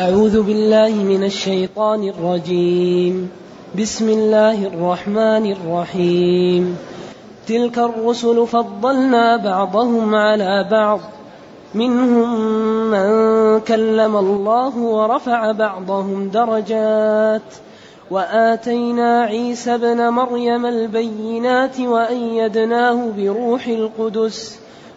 أعوذ 0.00 0.42
بالله 0.42 0.88
من 0.88 1.24
الشيطان 1.24 2.08
الرجيم. 2.08 3.30
بسم 3.80 4.08
الله 4.08 4.66
الرحمن 4.66 5.52
الرحيم. 5.52 6.76
تلك 7.46 7.78
الرسل 7.78 8.46
فضلنا 8.46 9.36
بعضهم 9.36 10.14
على 10.14 10.68
بعض. 10.70 11.00
منهم 11.74 12.40
من 12.90 13.08
كلم 13.60 14.16
الله 14.16 14.78
ورفع 14.78 15.52
بعضهم 15.52 16.28
درجات. 16.28 17.42
وآتينا 18.10 19.20
عيسى 19.20 19.74
ابن 19.74 20.08
مريم 20.08 20.66
البينات 20.66 21.80
وأيدناه 21.80 23.08
بروح 23.18 23.66
القدس. 23.66 24.58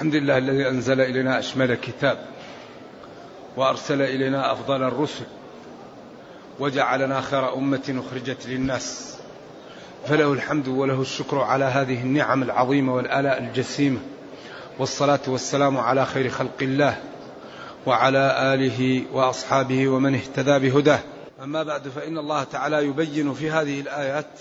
الحمد 0.00 0.14
لله 0.14 0.38
الذي 0.38 0.68
أنزل 0.68 1.00
إلينا 1.00 1.38
أشمل 1.38 1.74
كتاب 1.74 2.18
وأرسل 3.56 4.02
إلينا 4.02 4.52
أفضل 4.52 4.82
الرسل 4.82 5.24
وجعلنا 6.60 7.20
خير 7.20 7.54
أمة 7.54 8.02
أخرجت 8.06 8.46
للناس 8.46 9.16
فله 10.06 10.32
الحمد 10.32 10.68
وله 10.68 11.00
الشكر 11.00 11.38
على 11.38 11.64
هذه 11.64 12.02
النعم 12.02 12.42
العظيمة 12.42 12.94
والآلاء 12.94 13.38
الجسيمة 13.38 13.98
والصلاة 14.78 15.20
والسلام 15.26 15.76
على 15.76 16.06
خير 16.06 16.28
خلق 16.28 16.62
الله 16.62 16.96
وعلى 17.86 18.54
آله 18.54 19.04
وأصحابه 19.12 19.88
ومن 19.88 20.14
اهتدى 20.14 20.58
بهداه. 20.58 21.00
أما 21.42 21.62
بعد 21.62 21.88
فإن 21.88 22.18
الله 22.18 22.44
تعالى 22.44 22.84
يبين 22.84 23.34
في 23.34 23.50
هذه 23.50 23.80
الآيات 23.80 24.40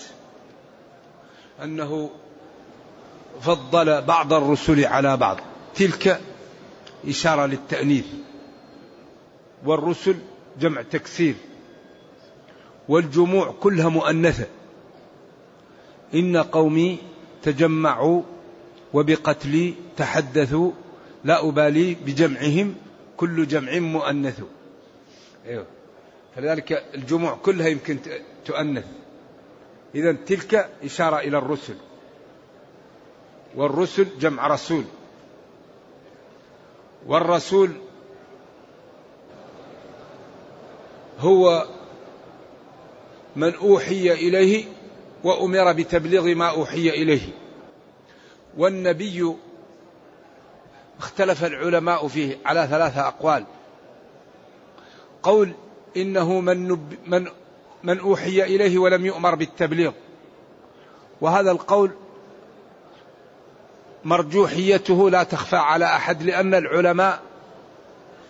أنه 1.64 2.10
فضل 3.42 4.02
بعض 4.02 4.34
الرسل 4.34 4.86
على 4.86 5.18
بعض. 5.18 5.38
تلك 5.80 6.22
إشارة 7.08 7.46
للتأنيث. 7.46 8.06
والرسل 9.66 10.16
جمع 10.60 10.82
تكسير. 10.82 11.36
والجموع 12.90 13.56
كلها 13.60 13.90
مؤنثة. 13.90 14.48
إن 16.14 16.38
قومي 16.38 16.98
تجمعوا 17.44 18.22
وبقتلي 18.94 19.74
تحدثوا 19.98 20.72
لا 21.24 21.50
أبالي 21.50 21.94
بجمعهم 21.94 22.76
كل 23.18 23.48
جمع 23.48 23.80
مؤنث. 23.80 24.42
أيوه. 25.46 25.66
فلذلك 26.36 26.84
الجموع 26.96 27.36
كلها 27.36 27.68
يمكن 27.68 27.98
تؤنث. 28.46 28.86
إذا 29.96 30.12
تلك 30.12 30.70
إشارة 30.84 31.20
إلى 31.20 31.38
الرسل. 31.38 31.76
والرسل 33.56 34.08
جمع 34.20 34.48
رسول. 34.48 34.84
والرسول 37.10 37.72
هو 41.20 41.68
من 43.36 43.56
أوحي 43.56 44.12
إليه 44.12 44.66
وأمر 45.24 45.72
بتبليغ 45.74 46.36
ما 46.36 46.50
أوحي 46.50 46.90
إليه. 46.90 47.30
والنبي 48.58 49.36
اختلف 51.00 51.44
العلماء 51.44 52.08
فيه 52.08 52.38
على 52.46 52.68
ثلاثة 52.68 53.08
أقوال. 53.08 53.46
قول 55.24 55.52
إنه 55.98 56.40
من 56.40 56.68
نب 56.68 56.94
من 57.08 57.28
من 57.84 58.00
أوحي 58.00 58.44
إليه 58.44 58.78
ولم 58.78 59.06
يؤمر 59.06 59.36
بالتبليغ. 59.36 59.92
وهذا 61.22 61.52
القول 61.52 61.92
مرجوحيته 64.06 65.10
لا 65.10 65.24
تخفى 65.24 65.56
على 65.56 65.86
أحد 65.86 66.24
لأن 66.24 66.54
العلماء 66.54 67.20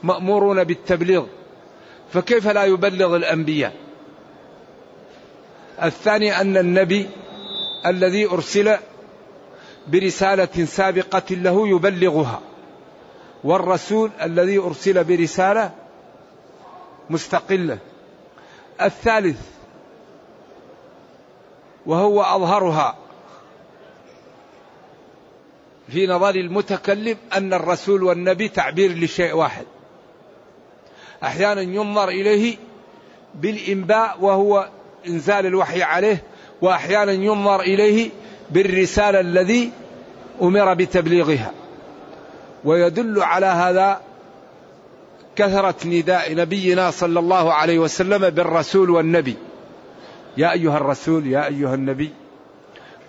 مأمورون 0.03 0.63
بالتبليغ. 0.63 1.25
فكيف 2.13 2.47
لا 2.47 2.63
يبلغ 2.63 3.15
الأنبياء؟ 3.15 3.73
الثاني 5.83 6.41
أن 6.41 6.57
النبي 6.57 7.09
الذي 7.85 8.25
أرسل 8.25 8.77
برسالة 9.87 10.65
سابقة 10.65 11.35
له 11.35 11.67
يبلغها 11.67 12.41
والرسول 13.43 14.11
الذي 14.21 14.57
أرسل 14.57 15.03
برسالة 15.03 15.71
مستقلة. 17.09 17.77
الثالث 18.81 19.41
وهو 21.85 22.21
أظهرها 22.21 22.95
في 25.91 26.07
نظر 26.07 26.35
المتكلم 26.35 27.17
أن 27.37 27.53
الرسول 27.53 28.03
والنبي 28.03 28.47
تعبير 28.47 28.91
لشيء 28.91 29.35
واحد. 29.35 29.65
أحيانا 31.23 31.61
ينظر 31.61 32.09
إليه 32.09 32.57
بالإنباء 33.35 34.17
وهو 34.21 34.69
إنزال 35.07 35.45
الوحي 35.45 35.83
عليه 35.83 36.23
وأحيانا 36.61 37.11
ينظر 37.11 37.61
إليه 37.61 38.09
بالرسالة 38.51 39.19
الذي 39.19 39.71
أمر 40.41 40.73
بتبليغها. 40.73 41.51
ويدل 42.65 43.21
على 43.21 43.45
هذا 43.45 44.01
كثرة 45.35 45.75
نداء 45.85 46.35
نبينا 46.35 46.91
صلى 46.91 47.19
الله 47.19 47.53
عليه 47.53 47.79
وسلم 47.79 48.29
بالرسول 48.29 48.89
والنبي. 48.89 49.35
يا 50.37 50.51
أيها 50.51 50.77
الرسول 50.77 51.27
يا 51.27 51.47
أيها 51.47 51.75
النبي. 51.75 52.09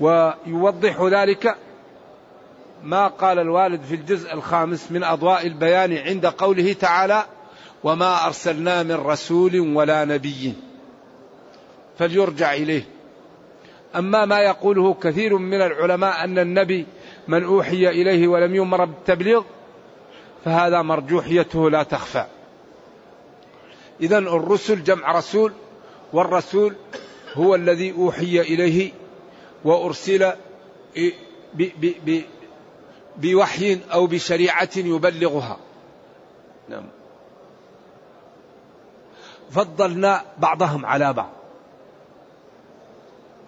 ويوضح 0.01 1.03
ذلك 1.03 1.57
ما 2.85 3.07
قال 3.07 3.39
الوالد 3.39 3.83
في 3.83 3.95
الجزء 3.95 4.35
الخامس 4.35 4.93
من 4.93 5.05
أضواء 5.05 5.47
البيان 5.47 5.97
عند 5.97 6.27
قوله 6.27 6.73
تعالى 6.73 7.25
وما 7.85 8.27
أرسلنا 8.27 8.83
من 8.83 8.95
رسول 8.95 9.61
ولا 9.61 10.05
نبي. 10.05 10.55
فليرجع 11.99 12.55
إليه. 12.55 12.83
أما 13.97 14.25
ما 14.25 14.41
يقوله 14.41 14.95
كثير 14.95 15.37
من 15.37 15.61
العلماء 15.61 16.25
أن 16.25 16.39
النبي 16.39 16.87
من 17.29 17.45
أوحي 17.45 17.89
إليه 17.89 18.29
ولم 18.29 18.55
يمر 18.55 18.85
بالتبليغ 18.85 19.43
فهذا 20.45 20.83
مرجوحيته 20.83 21.71
لا 21.71 21.83
تخفى. 21.83 22.27
إذا 24.01 24.19
الرسل 24.19 24.83
جمع 24.83 25.19
رسول 25.19 25.53
والرسول 26.13 26.75
هو 27.35 27.55
الذي 27.55 27.93
أوحي 27.93 28.41
إليه 28.41 28.93
وأرسل 29.65 30.33
بوحي 33.21 33.81
أو 33.93 34.07
بشريعة 34.07 34.69
يبلغها. 34.77 35.57
نعم. 36.69 36.85
فضلنا 39.51 40.25
بعضهم 40.39 40.87
على 40.87 41.13
بعض. 41.13 41.31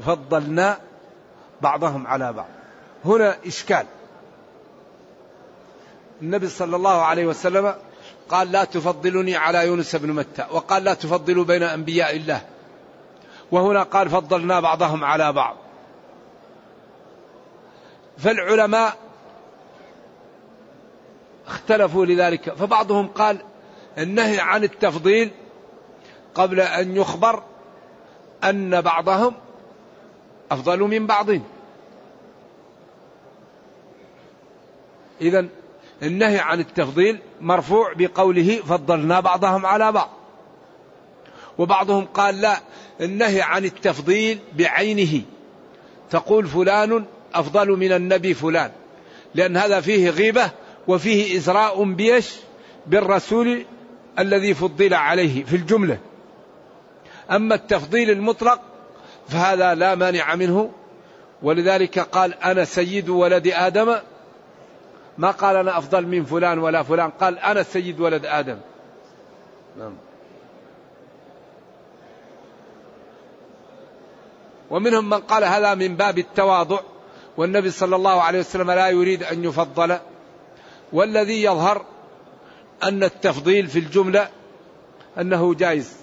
فضلنا 0.06 0.78
بعضهم 1.60 2.06
على 2.06 2.32
بعض. 2.32 2.48
هنا 3.04 3.36
إشكال. 3.46 3.86
النبي 6.22 6.48
صلى 6.48 6.76
الله 6.76 7.02
عليه 7.02 7.26
وسلم 7.26 7.74
قال 8.28 8.52
لا 8.52 8.64
تفضلني 8.64 9.36
على 9.36 9.66
يونس 9.66 9.96
بن 9.96 10.12
متى 10.12 10.46
وقال 10.50 10.84
لا 10.84 10.94
تفضلوا 10.94 11.44
بين 11.44 11.62
أنبياء 11.62 12.16
الله. 12.16 12.42
وهنا 13.52 13.82
قال 13.82 14.10
فضلنا 14.10 14.60
بعضهم 14.60 15.04
على 15.04 15.32
بعض. 15.32 15.56
فالعلماء 18.18 18.96
اختلفوا 21.46 22.06
لذلك. 22.06 22.54
فبعضهم 22.54 23.08
قال 23.08 23.38
النهي 23.98 24.40
عن 24.40 24.64
التفضيل 24.64 25.30
قبل 26.34 26.60
أن 26.60 26.96
يخبر 26.96 27.42
أن 28.44 28.80
بعضهم 28.80 29.34
أفضل 30.50 30.80
من 30.80 31.06
بعض 31.06 31.26
إذا 35.20 35.46
النهي 36.02 36.38
عن 36.38 36.60
التفضيل 36.60 37.18
مرفوع 37.40 37.92
بقوله 37.92 38.56
فضلنا 38.56 39.20
بعضهم 39.20 39.66
على 39.66 39.92
بعض. 39.92 40.10
وبعضهم 41.58 42.04
قال 42.04 42.40
لا 42.40 42.60
النهي 43.00 43.42
عن 43.42 43.64
التفضيل 43.64 44.38
بعينه. 44.52 45.22
تقول 46.10 46.46
فلان 46.46 47.04
أفضل 47.34 47.68
من 47.68 47.92
النبي 47.92 48.34
فلان 48.34 48.70
لأن 49.34 49.56
هذا 49.56 49.80
فيه 49.80 50.10
غيبة 50.10 50.50
وفيه 50.88 51.36
إزراء 51.36 51.84
بيش 51.84 52.36
بالرسول 52.86 53.64
الذي 54.18 54.54
فضل 54.54 54.94
عليه 54.94 55.44
في 55.44 55.56
الجملة. 55.56 55.98
أما 57.30 57.54
التفضيل 57.54 58.10
المطلق 58.10 58.60
فهذا 59.28 59.74
لا 59.74 59.94
مانع 59.94 60.34
منه 60.34 60.70
ولذلك 61.42 61.98
قال 61.98 62.34
أنا 62.34 62.64
سيد 62.64 63.08
ولد 63.08 63.48
آدم. 63.48 63.96
ما 65.18 65.30
قال 65.30 65.56
أنا 65.56 65.78
أفضل 65.78 66.06
من 66.06 66.24
فلان 66.24 66.58
ولا 66.58 66.82
فلان 66.82 67.10
قال 67.10 67.38
أنا 67.38 67.62
سيد 67.62 68.00
ولد 68.00 68.26
آدم. 68.26 68.58
نعم. 69.78 69.94
ومنهم 74.70 75.10
من 75.10 75.18
قال 75.18 75.44
هذا 75.44 75.74
من 75.74 75.96
باب 75.96 76.18
التواضع 76.18 76.80
والنبي 77.36 77.70
صلى 77.70 77.96
الله 77.96 78.22
عليه 78.22 78.38
وسلم 78.38 78.70
لا 78.70 78.88
يريد 78.88 79.22
أن 79.22 79.44
يفضل. 79.44 79.98
والذي 80.92 81.42
يظهر 81.42 81.84
أن 82.82 83.04
التفضيل 83.04 83.66
في 83.66 83.78
الجملة 83.78 84.28
أنه 85.18 85.54
جائز. 85.54 85.96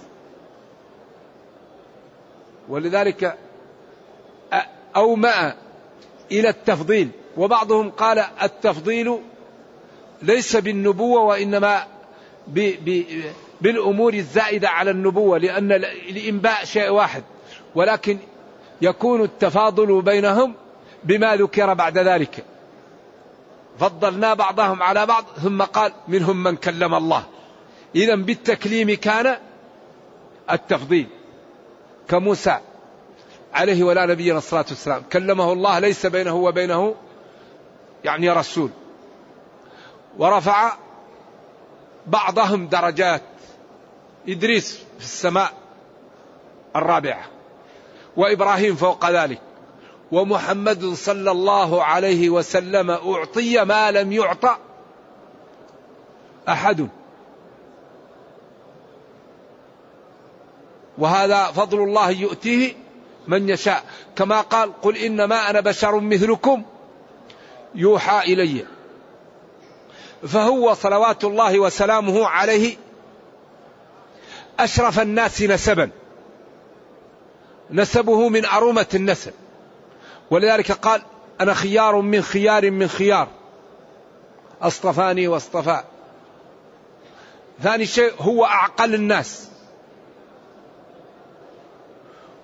ولذلك 2.69 3.37
أومأ 4.95 5.53
إلى 6.31 6.49
التفضيل 6.49 7.09
وبعضهم 7.37 7.89
قال 7.89 8.19
التفضيل 8.43 9.19
ليس 10.21 10.55
بالنبوة 10.55 11.21
وإنما 11.21 11.87
بالأمور 13.61 14.13
الزائدة 14.13 14.69
على 14.69 14.91
النبوة 14.91 15.37
لأن 15.37 15.71
الإنباء 16.09 16.65
شيء 16.65 16.89
واحد 16.89 17.23
ولكن 17.75 18.17
يكون 18.81 19.21
التفاضل 19.21 20.01
بينهم 20.01 20.53
بما 21.03 21.35
ذكر 21.35 21.73
بعد 21.73 21.97
ذلك. 21.97 22.45
فضلنا 23.79 24.33
بعضهم 24.33 24.83
على 24.83 25.05
بعض 25.05 25.25
ثم 25.43 25.61
قال 25.61 25.91
منهم 26.07 26.43
من 26.43 26.55
كلم 26.55 26.95
الله. 26.95 27.23
إذا 27.95 28.15
بالتكليم 28.15 28.95
كان 28.95 29.37
التفضيل. 30.51 31.07
كموسى 32.07 32.59
عليه 33.53 33.83
ولا 33.83 34.05
نبينا 34.05 34.37
الصلاة 34.37 34.65
والسلام 34.69 35.03
كلمه 35.13 35.53
الله 35.53 35.79
ليس 35.79 36.05
بينه 36.05 36.35
وبينه 36.35 36.95
يعني 38.03 38.29
رسول. 38.29 38.69
ورفع 40.17 40.73
بعضهم 42.07 42.67
درجات. 42.67 43.21
إدريس 44.29 44.77
في 44.97 45.03
السماء 45.03 45.53
الرابعة 46.75 47.25
وإبراهيم 48.17 48.75
فوق 48.75 49.09
ذلك. 49.09 49.41
ومحمد 50.11 50.85
صلى 50.85 51.31
الله 51.31 51.83
عليه 51.83 52.29
وسلم 52.29 52.91
أعطي 52.91 53.65
ما 53.65 53.91
لم 53.91 54.11
يعطى 54.11 54.57
أحد. 56.49 56.87
وهذا 60.97 61.45
فضل 61.45 61.83
الله 61.83 62.09
يؤتيه 62.09 62.73
من 63.27 63.49
يشاء. 63.49 63.83
كما 64.15 64.41
قال 64.41 64.81
قل 64.81 64.97
إنما 64.97 65.49
أنا 65.49 65.59
بشر 65.59 65.99
مثلكم 65.99 66.63
يوحى 67.75 68.33
إلي. 68.33 68.65
فهو 70.27 70.73
صلوات 70.73 71.23
الله 71.23 71.59
وسلامه 71.59 72.27
عليه 72.27 72.77
أشرف 74.59 74.99
الناس 74.99 75.41
نسبا. 75.41 75.89
نسبه 77.71 78.29
من 78.29 78.45
أرومة 78.45 78.87
النسب. 78.93 79.33
ولذلك 80.31 80.71
قال 80.71 81.01
أنا 81.41 81.53
خيار 81.53 82.01
من 82.01 82.21
خيار 82.21 82.71
من 82.71 82.87
خيار. 82.87 83.27
أصطفاني 84.61 85.27
واصطفى. 85.27 85.83
ثاني 87.63 87.85
شيء 87.85 88.13
هو 88.19 88.45
أعقل 88.45 88.95
الناس. 88.95 89.47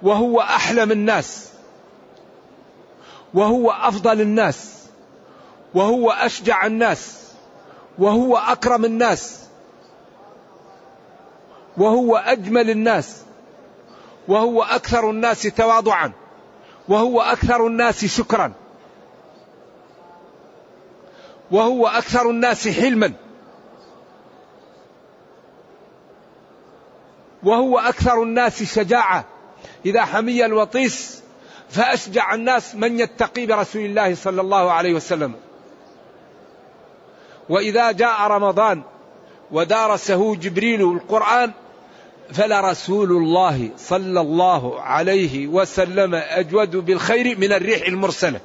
وهو 0.01 0.41
أحلم 0.41 0.91
الناس. 0.91 1.49
وهو 3.33 3.71
أفضل 3.71 4.21
الناس. 4.21 4.85
وهو 5.73 6.11
أشجع 6.11 6.65
الناس. 6.65 7.31
وهو 7.97 8.37
أكرم 8.37 8.85
الناس. 8.85 9.39
وهو 11.77 12.15
أجمل 12.15 12.69
الناس. 12.69 13.21
وهو 14.27 14.63
أكثر 14.63 15.09
الناس 15.09 15.41
تواضعا. 15.41 16.11
وهو 16.89 17.21
أكثر 17.21 17.67
الناس 17.67 18.05
شكرا. 18.05 18.53
وهو 21.51 21.87
أكثر 21.87 22.29
الناس 22.29 22.67
حلما. 22.67 23.13
وهو 27.43 27.79
أكثر 27.79 28.23
الناس 28.23 28.63
شجاعة. 28.63 29.25
إذا 29.85 30.05
حمي 30.05 30.45
الوطيس 30.45 31.21
فأشجع 31.69 32.33
الناس 32.33 32.75
من 32.75 32.99
يتقي 32.99 33.45
برسول 33.45 33.81
الله 33.81 34.15
صلى 34.15 34.41
الله 34.41 34.71
عليه 34.71 34.93
وسلم. 34.93 35.33
وإذا 37.49 37.91
جاء 37.91 38.21
رمضان 38.21 38.83
ودارسه 39.51 40.35
جبريل 40.35 40.81
القرآن 40.81 41.51
فلرسول 42.33 43.11
الله 43.11 43.69
صلى 43.77 44.21
الله 44.21 44.81
عليه 44.81 45.47
وسلم 45.47 46.15
أجود 46.15 46.75
بالخير 46.75 47.37
من 47.37 47.53
الريح 47.53 47.87
المرسلة. 47.87 48.39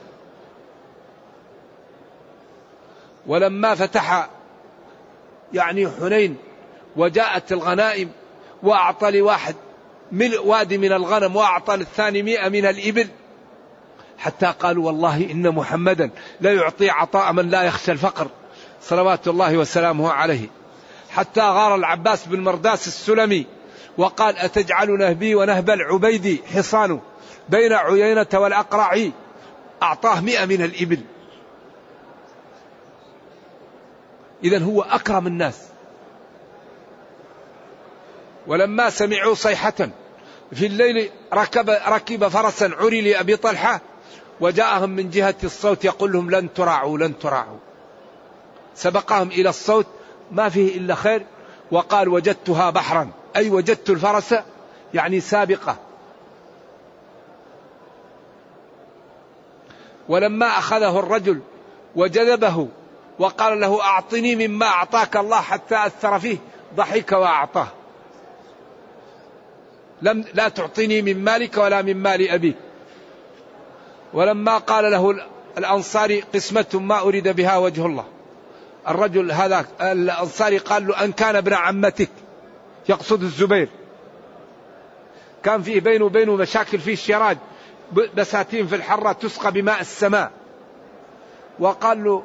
ولما 3.27 3.75
فتح 3.75 4.29
يعني 5.53 5.89
حنين 5.91 6.37
وجاءت 6.97 7.53
الغنائم 7.53 8.11
وأعطى 8.63 9.11
لواحد 9.11 9.55
ملء 10.13 10.47
وادي 10.47 10.79
من 10.79 10.93
الغنم 10.93 11.37
وأعطى 11.37 11.77
للثاني 11.77 12.23
مئة 12.23 12.49
من 12.49 12.67
الإبل 12.67 13.09
حتى 14.19 14.47
قالوا 14.47 14.87
والله 14.87 15.31
إن 15.31 15.51
محمدا 15.51 16.11
لا 16.41 16.53
يعطي 16.53 16.91
عطاء 16.91 17.33
من 17.33 17.51
لا 17.51 17.63
يخشى 17.63 17.93
الفقر 17.93 18.29
صلوات 18.83 19.29
الله 19.29 19.57
وسلامه 19.57 20.11
عليه. 20.11 20.49
حتى 21.11 21.41
غار 21.41 21.75
العباس 21.75 22.27
بن 22.27 22.41
مرداس 22.41 22.87
السلمي 22.87 23.47
وقال 23.99 24.39
أتجعل 24.39 24.99
نهبي 24.99 25.35
ونهب 25.35 25.71
العبيدي 25.71 26.43
حصان 26.55 27.01
بين 27.49 27.73
عيينة 27.73 28.27
والأقرع؟ 28.35 29.11
أعطاه 29.83 30.21
مئة 30.21 30.45
من 30.45 30.63
الإبل. 30.63 31.01
إذا 34.45 34.65
هو 34.65 34.83
أكرم 34.83 35.27
الناس. 35.27 35.61
ولما 38.47 38.91
سمعوا 38.91 39.35
صيحة 39.35 39.89
في 40.53 40.67
الليل 40.67 41.11
ركب 41.35 41.71
ركب 41.71 42.29
فرسا 42.29 42.71
عري 42.81 43.01
لأبي 43.01 43.37
طلحة 43.37 43.81
وجاءهم 44.41 44.91
من 44.91 45.11
جهة 45.11 45.35
الصوت 45.45 45.85
يقول 45.85 46.13
لهم 46.13 46.31
لن 46.31 46.53
تراعوا 46.53 46.99
لن 46.99 47.19
تراعوا. 47.19 47.59
سبقهم 48.75 49.29
إلى 49.29 49.49
الصوت 49.49 49.87
ما 50.33 50.49
فيه 50.49 50.77
إلا 50.77 50.95
خير 50.95 51.27
وقال 51.71 52.09
وجدتها 52.09 52.71
بحرا. 52.71 53.20
أي 53.37 53.51
وجدت 53.51 53.91
الفرس 53.91 54.35
يعني 54.95 55.21
سابقة. 55.21 55.77
ولما 60.09 60.47
أخذه 60.47 60.99
الرجل 60.99 61.41
وجذبه 61.97 62.69
وقال 63.19 63.61
له 63.61 63.83
أعطني 63.83 64.49
مما 64.49 64.67
أعطاك 64.67 65.17
الله 65.17 65.41
حتى 65.41 65.87
أثر 65.87 66.19
فيه 66.19 66.39
ضحك 66.77 67.13
وأعطاه. 67.13 67.69
لم 70.03 70.25
لا 70.35 70.49
تعطيني 70.49 71.03
من 71.03 71.25
مالك 71.25 71.59
ولا 71.59 71.83
من 71.83 71.97
مال 71.97 72.29
أبيك. 72.29 72.57
ولما 74.13 74.59
قال 74.59 74.91
له 74.91 75.17
الأنصاري 75.59 76.21
قسمة 76.21 76.67
ما 76.75 77.01
أريد 77.01 77.29
بها 77.29 77.57
وجه 77.57 77.87
الله. 77.87 78.05
الرجل 78.89 79.33
هذا 79.33 79.67
الأنصاري 79.81 80.59
قال 80.59 80.87
له 80.87 81.05
أن 81.05 81.13
كان 81.13 81.37
ابن 81.37 81.55
عمتك. 81.55 82.11
يقصد 82.91 83.23
الزبير. 83.23 83.69
كان 85.43 85.63
فيه 85.63 85.81
بينه 85.81 86.05
وبينه 86.05 86.37
مشاكل 86.37 86.79
في 86.79 86.93
الشراج. 86.93 87.39
بساتين 88.17 88.67
في 88.67 88.77
الحرة 88.77 89.13
تسقى 89.13 89.53
بماء 89.53 89.81
السماء. 89.81 90.31
وقال 91.59 92.05
له 92.05 92.25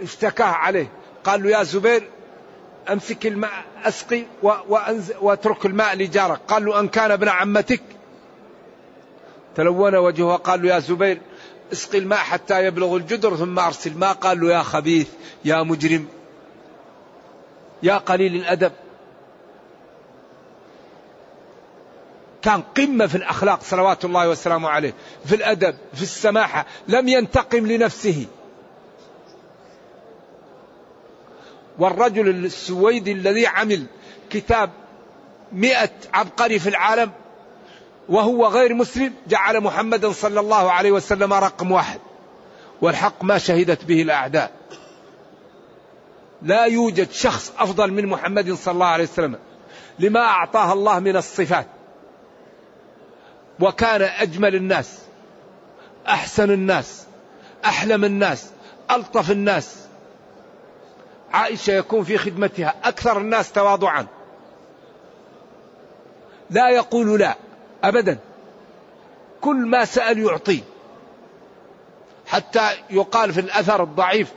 اشتكاه 0.00 0.46
عليه. 0.46 0.88
قال 1.24 1.42
له 1.42 1.50
يا 1.50 1.62
زبير 1.62 2.08
أمسك 2.92 3.26
الماء 3.26 3.50
أسقي 3.84 4.24
واترك 5.20 5.66
الماء 5.66 5.96
لجارك. 5.96 6.40
قال 6.48 6.64
له 6.64 6.80
أن 6.80 6.88
كان 6.88 7.10
ابن 7.10 7.28
عمتك. 7.28 7.82
تلون 9.56 9.96
وجهه 9.96 10.36
قال 10.36 10.62
له 10.62 10.68
يا 10.74 10.78
زبير 10.78 11.20
اسقي 11.72 11.98
الماء 11.98 12.18
حتى 12.18 12.64
يبلغ 12.64 12.96
الجدر 12.96 13.36
ثم 13.36 13.58
أرسل. 13.58 13.98
ماء 13.98 14.12
قال 14.12 14.40
له 14.40 14.52
يا 14.52 14.62
خبيث 14.62 15.08
يا 15.44 15.62
مجرم 15.62 16.06
يا 17.82 17.98
قليل 17.98 18.34
الأدب. 18.36 18.72
كان 22.44 22.62
قمة 22.76 23.06
في 23.06 23.14
الأخلاق 23.14 23.62
صلوات 23.62 24.04
الله 24.04 24.28
وسلامه 24.28 24.68
عليه 24.68 24.94
في 25.24 25.34
الأدب 25.34 25.74
في 25.94 26.02
السماحة 26.02 26.66
لم 26.88 27.08
ينتقم 27.08 27.66
لنفسه. 27.66 28.26
والرجل 31.78 32.28
السويدي 32.28 33.12
الذي 33.12 33.46
عمل 33.46 33.86
كتاب 34.30 34.70
مئة 35.52 35.90
عبقري 36.14 36.58
في 36.58 36.68
العالم 36.68 37.10
وهو 38.08 38.46
غير 38.46 38.74
مسلم 38.74 39.14
جعل 39.28 39.60
محمدا 39.60 40.12
صلى 40.12 40.40
الله 40.40 40.70
عليه 40.70 40.92
وسلم 40.92 41.32
رقم 41.32 41.72
واحد. 41.72 42.00
والحق 42.82 43.24
ما 43.24 43.38
شهدت 43.38 43.84
به 43.84 44.02
الأعداء. 44.02 44.52
لا 46.42 46.64
يوجد 46.64 47.10
شخص 47.10 47.52
أفضل 47.58 47.92
من 47.92 48.06
محمد 48.06 48.52
صلى 48.52 48.72
الله 48.72 48.86
عليه 48.86 49.04
وسلم. 49.04 49.38
لما 49.98 50.20
أعطاه 50.20 50.72
الله 50.72 50.98
من 50.98 51.16
الصفات. 51.16 51.66
وكان 53.60 54.02
أجمل 54.02 54.54
الناس 54.54 54.98
أحسن 56.06 56.50
الناس 56.50 57.06
أحلم 57.64 58.04
الناس 58.04 58.50
ألطف 58.90 59.30
الناس. 59.30 59.86
عائشة 61.32 61.70
يكون 61.70 62.04
في 62.04 62.18
خدمتها 62.18 62.74
أكثر 62.84 63.18
الناس 63.18 63.52
تواضعا. 63.52 64.06
لا 66.50 66.70
يقول 66.70 67.20
لا 67.20 67.34
أبدا. 67.84 68.18
كل 69.40 69.56
ما 69.56 69.84
سأل 69.84 70.18
يعطي. 70.18 70.62
حتى 72.26 72.70
يقال 72.90 73.32
في 73.32 73.40
الأثر 73.40 73.82
الضعيف 73.82 74.32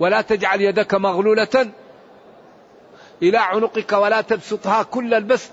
ولا 0.00 0.20
تجعل 0.20 0.60
يدك 0.60 0.94
مغلولة 0.94 1.70
إلى 3.22 3.38
عنقك 3.38 3.92
ولا 3.92 4.20
تبسطها 4.20 4.82
كل 4.82 5.14
البسط. 5.14 5.50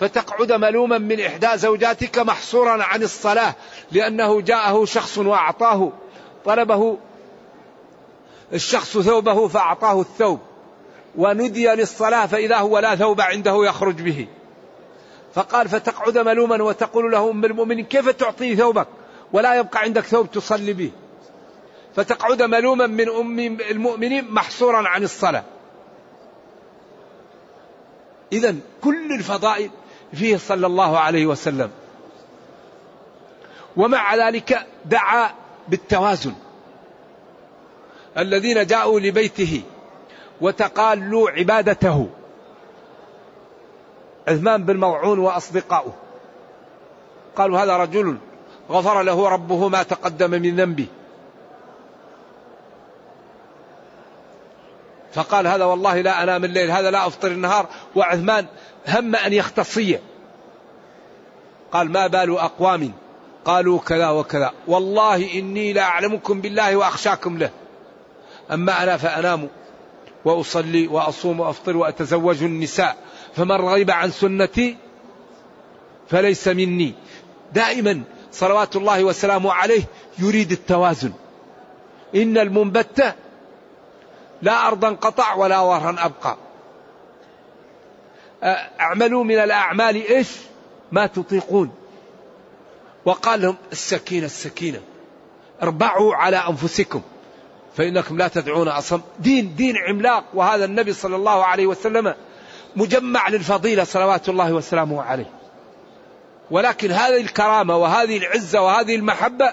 فتقعد 0.00 0.52
ملوما 0.52 0.98
من 0.98 1.20
إحدى 1.20 1.48
زوجاتك 1.54 2.18
محصورا 2.18 2.82
عن 2.82 3.02
الصلاة 3.02 3.54
لأنه 3.92 4.40
جاءه 4.40 4.84
شخص 4.84 5.18
وأعطاه 5.18 5.92
طلبه 6.44 6.98
الشخص 8.52 8.98
ثوبه 8.98 9.48
فأعطاه 9.48 10.00
الثوب 10.00 10.40
وندي 11.16 11.66
للصلاة 11.66 12.26
فإذا 12.26 12.56
هو 12.56 12.78
لا 12.78 12.96
ثوب 12.96 13.20
عنده 13.20 13.64
يخرج 13.64 14.02
به. 14.02 14.26
فقال 15.34 15.68
فتقعد 15.68 16.18
ملوما 16.18 16.62
وتقول 16.62 17.12
له 17.12 17.30
أم 17.30 17.44
المؤمنين 17.44 17.84
كيف 17.84 18.08
تعطي 18.08 18.56
ثوبك؟ 18.56 18.86
ولا 19.32 19.54
يبقى 19.54 19.80
عندك 19.80 20.04
ثوب 20.04 20.30
تصلي 20.30 20.72
به. 20.72 20.90
فتقعد 21.96 22.42
ملوما 22.42 22.86
من 22.86 23.08
أم 23.08 23.38
المؤمنين 23.70 24.30
محصورا 24.30 24.88
عن 24.88 25.02
الصلاة. 25.02 25.44
إذا 28.32 28.54
كل 28.82 29.12
الفضائل 29.12 29.70
فيه 30.12 30.36
صلى 30.36 30.66
الله 30.66 30.98
عليه 30.98 31.26
وسلم. 31.26 31.70
ومع 33.76 34.14
ذلك 34.14 34.66
دعا 34.84 35.30
بالتوازن. 35.68 36.34
الذين 38.18 38.66
جاءوا 38.66 39.00
لبيته 39.00 39.62
وتقالوا 40.40 41.30
عبادته. 41.30 42.08
عثمان 44.28 44.64
بن 44.64 44.76
موعون 44.76 45.18
وأصدقاؤه. 45.18 45.94
قالوا 47.36 47.58
هذا 47.58 47.76
رجل 47.76 48.18
غفر 48.70 49.02
له 49.02 49.28
ربه 49.28 49.68
ما 49.68 49.82
تقدم 49.82 50.30
من 50.30 50.56
ذنبه. 50.56 50.86
فقال 55.14 55.46
هذا 55.46 55.64
والله 55.64 56.00
لا 56.00 56.22
أنام 56.22 56.44
الليل 56.44 56.70
هذا 56.70 56.90
لا 56.90 57.06
أفطر 57.06 57.28
النهار 57.28 57.66
وعثمان 57.96 58.46
هم 58.88 59.16
أن 59.16 59.32
يختصي. 59.32 59.98
قال 61.72 61.92
ما 61.92 62.06
بال 62.06 62.38
أقوام؟ 62.38 62.92
قالوا 63.44 63.78
كذا 63.78 64.10
وكذا. 64.10 64.52
والله 64.66 65.38
إني 65.38 65.72
لا 65.72 65.82
أعلمكم 65.82 66.40
بالله 66.40 66.76
وأخشاكم 66.76 67.38
له. 67.38 67.50
أما 68.52 68.82
أنا 68.82 68.96
فأنام 68.96 69.48
وأصلي 70.24 70.86
وأصوم 70.86 71.40
وأفطر 71.40 71.76
وأتزوج 71.76 72.42
النساء 72.42 72.96
فمن 73.36 73.52
رغب 73.52 73.90
عن 73.90 74.10
سنتي 74.10 74.76
فليس 76.08 76.48
مني. 76.48 76.94
دائما 77.52 78.02
صلوات 78.32 78.76
الله 78.76 79.04
وسلامه 79.04 79.52
عليه 79.52 79.82
يريد 80.18 80.52
التوازن. 80.52 81.12
إن 82.14 82.38
المنبت 82.38 83.14
لا 84.44 84.66
أرضا 84.66 84.88
قطع 84.88 85.34
ولا 85.34 85.60
ورا 85.60 85.96
أبقى. 85.98 86.36
اعملوا 88.80 89.24
من 89.24 89.38
الأعمال 89.38 90.06
إيش؟ 90.06 90.28
ما 90.92 91.06
تطيقون. 91.06 91.74
وقال 93.04 93.42
لهم 93.42 93.56
السكينة 93.72 94.26
السكينة. 94.26 94.80
اربعوا 95.62 96.14
على 96.14 96.36
أنفسكم. 96.36 97.02
فإنكم 97.76 98.18
لا 98.18 98.28
تدعون 98.28 98.68
أصم. 98.68 99.00
دين 99.18 99.54
دين 99.56 99.76
عملاق. 99.76 100.24
وهذا 100.34 100.64
النبي 100.64 100.92
صلى 100.92 101.16
الله 101.16 101.44
عليه 101.44 101.66
وسلم 101.66 102.14
مجمع 102.76 103.28
للفضيلة 103.28 103.84
صلوات 103.84 104.28
الله 104.28 104.52
وسلامه 104.52 105.02
عليه. 105.02 105.30
ولكن 106.50 106.90
هذه 106.90 107.20
الكرامة 107.20 107.76
وهذه 107.76 108.18
العزة 108.18 108.62
وهذه 108.62 108.96
المحبة 108.96 109.52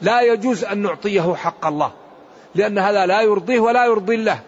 لا 0.00 0.20
يجوز 0.20 0.64
أن 0.64 0.78
نعطيه 0.78 1.34
حق 1.34 1.66
الله. 1.66 1.92
لأن 2.54 2.78
هذا 2.78 3.06
لا 3.06 3.20
يرضيه 3.20 3.60
ولا 3.60 3.84
يرضي 3.84 4.14
الله. 4.14 4.40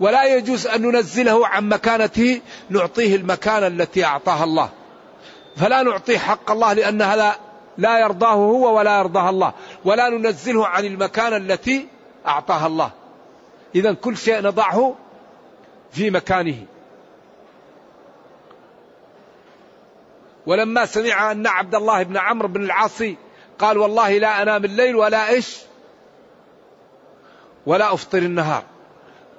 ولا 0.00 0.24
يجوز 0.24 0.66
أن 0.66 0.82
ننزله 0.82 1.46
عن 1.46 1.68
مكانته 1.68 2.40
نعطيه 2.70 3.16
المكانة 3.16 3.66
التي 3.66 4.04
أعطاها 4.04 4.44
الله. 4.44 4.68
فلا 5.56 5.82
نعطيه 5.82 6.18
حق 6.18 6.50
الله 6.50 6.72
لأن 6.72 7.02
هذا 7.02 7.36
لا 7.78 7.98
يرضاه 7.98 8.34
هو 8.34 8.78
ولا 8.78 8.98
يرضاه 8.98 9.30
الله. 9.30 9.52
ولا 9.84 10.08
ننزله 10.08 10.66
عن 10.66 10.84
المكانة 10.84 11.36
التي 11.36 11.88
أعطاها 12.26 12.66
الله. 12.66 12.90
إذا 13.74 13.92
كل 13.92 14.16
شيء 14.16 14.42
نضعه 14.42 14.94
في 15.92 16.10
مكانه. 16.10 16.56
ولما 20.46 20.86
سمع 20.86 21.32
أن 21.32 21.46
عبد 21.46 21.74
الله 21.74 22.02
بن 22.02 22.16
عمرو 22.16 22.48
بن 22.48 22.64
العاص 22.64 23.02
قال 23.58 23.78
والله 23.78 24.18
لا 24.18 24.42
أنام 24.42 24.64
الليل 24.64 24.96
ولا 24.96 25.28
إيش؟ 25.28 25.58
ولا 27.66 27.94
أفطر 27.94 28.18
النهار. 28.18 28.62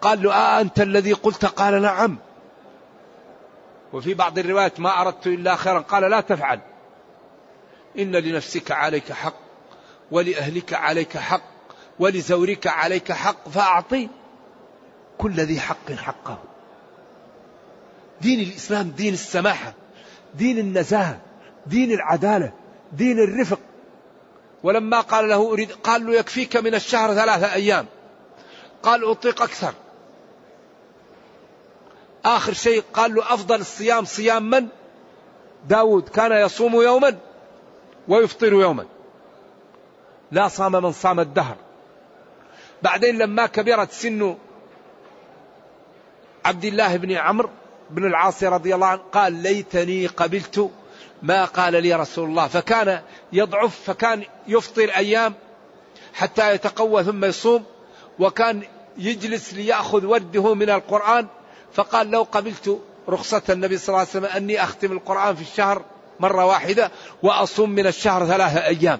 قال 0.01 0.23
له 0.23 0.33
آه 0.33 0.61
أنت 0.61 0.81
الذي 0.81 1.13
قلت؟ 1.13 1.45
قال 1.45 1.81
نعم. 1.81 2.17
وفي 3.93 4.13
بعض 4.13 4.39
الروايات 4.39 4.79
ما 4.79 5.01
أردت 5.01 5.27
إلا 5.27 5.55
خيرا. 5.55 5.79
قال 5.79 6.11
لا 6.11 6.21
تفعل. 6.21 6.59
إن 7.99 8.15
لنفسك 8.15 8.71
عليك 8.71 9.11
حق 9.11 9.33
ولأهلك 10.11 10.73
عليك 10.73 11.17
حق 11.17 11.41
ولزورك 11.99 12.67
عليك 12.67 13.11
حق 13.11 13.49
فأعطي 13.49 14.09
كل 15.17 15.39
ذي 15.39 15.59
حق 15.59 15.91
حقه. 15.91 16.37
دين 18.21 18.39
الإسلام 18.39 18.89
دين 18.89 19.13
السماحة 19.13 19.73
دين 20.35 20.57
النزاهة 20.57 21.19
دين 21.67 21.91
العدالة 21.91 22.51
دين 22.93 23.19
الرفق. 23.19 23.59
ولما 24.63 25.01
قال 25.01 25.29
له 25.29 25.51
أريد 25.51 25.71
قال 25.71 26.05
له 26.05 26.15
يكفيك 26.15 26.57
من 26.57 26.75
الشهر 26.75 27.13
ثلاثة 27.13 27.53
أيام. 27.53 27.85
قال 28.83 29.05
أطيق 29.05 29.41
أكثر. 29.41 29.73
آخر 32.25 32.53
شيء 32.53 32.83
قال 32.93 33.15
له 33.15 33.33
أفضل 33.33 33.59
الصيام 33.59 34.05
صيام 34.05 34.49
من؟ 34.49 34.67
داود 35.67 36.09
كان 36.09 36.31
يصوم 36.31 36.75
يوما 36.81 37.17
ويفطر 38.07 38.53
يوما. 38.53 38.85
لا 40.31 40.47
صام 40.47 40.71
من 40.71 40.91
صام 40.91 41.19
الدهر. 41.19 41.55
بعدين 42.83 43.17
لما 43.17 43.45
كبرت 43.45 43.91
سن 43.91 44.37
عبد 46.45 46.65
الله 46.65 46.97
بن 46.97 47.11
عمرو 47.11 47.49
بن 47.89 48.05
العاص 48.05 48.43
رضي 48.43 48.75
الله 48.75 48.87
عنه 48.87 49.01
قال 49.11 49.33
ليتني 49.33 50.07
قبلت 50.07 50.71
ما 51.21 51.45
قال 51.45 51.83
لي 51.83 51.93
رسول 51.93 52.29
الله. 52.29 52.47
فكان 52.47 53.01
يضعف 53.33 53.81
فكان 53.81 54.23
يفطر 54.47 54.89
أيام 54.89 55.33
حتى 56.13 56.53
يتقوى 56.53 57.03
ثم 57.03 57.25
يصوم. 57.25 57.65
وكان 58.19 58.61
يجلس 58.97 59.53
ليأخذ 59.53 60.05
ورده 60.05 60.53
من 60.53 60.69
القرآن 60.69 61.27
فقال 61.73 62.11
لو 62.11 62.23
قبلت 62.23 62.79
رخصة 63.09 63.41
النبي 63.49 63.77
صلى 63.77 63.87
الله 63.87 63.99
عليه 63.99 64.09
وسلم 64.09 64.25
أني 64.25 64.63
أختم 64.63 64.91
القرآن 64.91 65.35
في 65.35 65.41
الشهر 65.41 65.81
مرة 66.19 66.45
واحدة 66.45 66.91
وأصوم 67.23 67.69
من 67.69 67.87
الشهر 67.87 68.25
ثلاثة 68.25 68.65
أيام. 68.65 68.99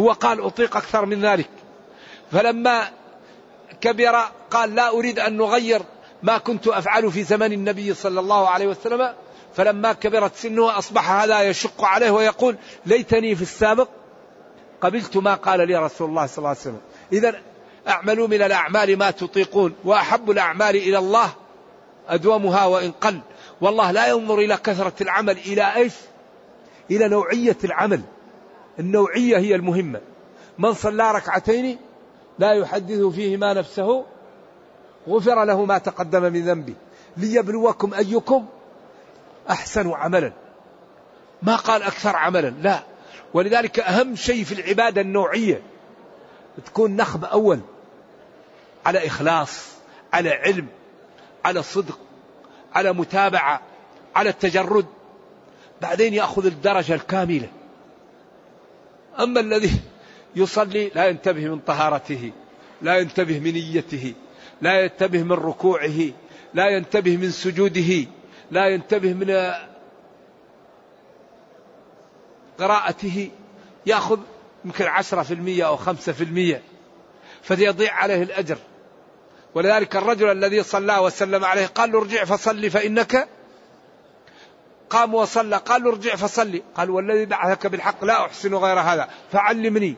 هو 0.00 0.12
قال 0.12 0.40
أطيق 0.40 0.76
أكثر 0.76 1.06
من 1.06 1.24
ذلك. 1.24 1.50
فلما 2.32 2.88
كبر 3.80 4.24
قال 4.50 4.74
لا 4.74 4.88
أريد 4.88 5.18
أن 5.18 5.36
نغير 5.36 5.82
ما 6.22 6.38
كنت 6.38 6.68
أفعل 6.68 7.12
في 7.12 7.22
زمن 7.22 7.52
النبي 7.52 7.94
صلى 7.94 8.20
الله 8.20 8.48
عليه 8.48 8.66
وسلم. 8.66 9.14
فلما 9.54 9.92
كبرت 9.92 10.36
سنه 10.36 10.78
أصبح 10.78 11.10
هذا 11.10 11.42
يشق 11.42 11.84
عليه 11.84 12.10
ويقول 12.10 12.56
ليتني 12.86 13.34
في 13.34 13.42
السابق 13.42 13.88
قبلت 14.80 15.16
ما 15.16 15.34
قال 15.34 15.68
لي 15.68 15.76
رسول 15.76 16.08
الله 16.08 16.26
صلى 16.26 16.38
الله 16.38 16.48
عليه 16.48 16.60
وسلم. 16.60 16.80
إذا 17.12 17.34
أعملوا 17.88 18.28
من 18.28 18.42
الأعمال 18.42 18.96
ما 18.96 19.10
تطيقون 19.10 19.74
وأحب 19.84 20.30
الأعمال 20.30 20.76
إلى 20.76 20.98
الله 20.98 21.30
أدومها 22.08 22.66
وإن 22.66 22.90
قل. 22.90 23.20
والله 23.60 23.90
لا 23.90 24.06
ينظر 24.06 24.38
إلى 24.38 24.56
كثرة 24.56 24.92
العمل 25.00 25.38
إلى 25.38 25.74
إيش 25.76 25.92
إلى 26.90 27.08
نوعية 27.08 27.56
العمل. 27.64 28.00
النوعية 28.78 29.38
هي 29.38 29.54
المهمة. 29.54 30.00
من 30.58 30.74
صلى 30.74 31.12
ركعتين 31.12 31.78
لا 32.38 32.52
يحدث 32.52 33.00
فيهما 33.00 33.52
نفسه 33.54 34.04
غفر 35.08 35.44
له 35.44 35.64
ما 35.64 35.78
تقدم 35.78 36.22
من 36.22 36.44
ذنبه. 36.44 36.74
ليبلوكم 37.16 37.94
أيكم 37.94 38.46
أحسن 39.50 39.90
عملا. 39.90 40.32
ما 41.42 41.56
قال 41.56 41.82
أكثر 41.82 42.16
عملا 42.16 42.48
لا. 42.62 42.82
ولذلك 43.34 43.80
أهم 43.80 44.16
شيء 44.16 44.44
في 44.44 44.52
العبادة 44.52 45.00
النوعية 45.00 45.62
تكون 46.66 46.96
نخبة 46.96 47.26
أول 47.26 47.60
على 48.86 49.06
إخلاص 49.06 49.68
على 50.12 50.30
علم 50.30 50.66
على 51.44 51.62
صدق 51.62 51.98
على 52.74 52.92
متابعة 52.92 53.60
على 54.16 54.30
التجرد. 54.30 54.86
بعدين 55.82 56.14
يأخذ 56.14 56.46
الدرجة 56.46 56.94
الكاملة. 56.94 57.48
أما 59.20 59.40
الذي 59.40 59.80
يصلي 60.36 60.90
لا 60.94 61.06
ينتبه 61.06 61.48
من 61.48 61.58
طهارته 61.58 62.32
لا 62.82 62.98
ينتبه 62.98 63.40
من 63.40 63.52
نيته 63.52 64.14
لا 64.62 64.80
ينتبه 64.80 65.22
من 65.22 65.32
ركوعه 65.32 66.10
لا 66.54 66.68
ينتبه 66.68 67.16
من 67.16 67.30
سجوده 67.30 68.06
لا 68.50 68.68
ينتبه 68.68 69.12
من 69.12 69.52
قراءته 72.58 73.30
يأخذ 73.86 74.18
يمكن 74.64 74.84
عشرة 74.84 75.22
في 75.22 75.34
المية 75.34 75.66
أو 75.66 75.76
خمسة 75.76 76.12
في 76.12 76.24
المية 76.24 76.62
فيضيع 77.42 77.94
عليه 77.94 78.22
الأجر. 78.22 78.58
ولذلك 79.54 79.96
الرجل 79.96 80.30
الذي 80.32 80.62
صلى 80.62 80.98
وسلم 80.98 81.44
عليه 81.44 81.66
قال 81.66 81.92
له 81.92 81.98
ارجع 81.98 82.24
فصلي 82.24 82.70
فإنك 82.70 83.28
قام 84.90 85.14
وصلى 85.14 85.56
قال 85.56 85.82
له 85.82 85.90
ارجع 85.90 86.16
فصلي. 86.16 86.62
قال 86.74 86.90
والذي 86.90 87.26
بعثك 87.26 87.66
بالحق 87.66 88.04
لا 88.04 88.24
أحسن 88.24 88.54
غير 88.54 88.78
هذا 88.80 89.08
فعلمني. 89.32 89.96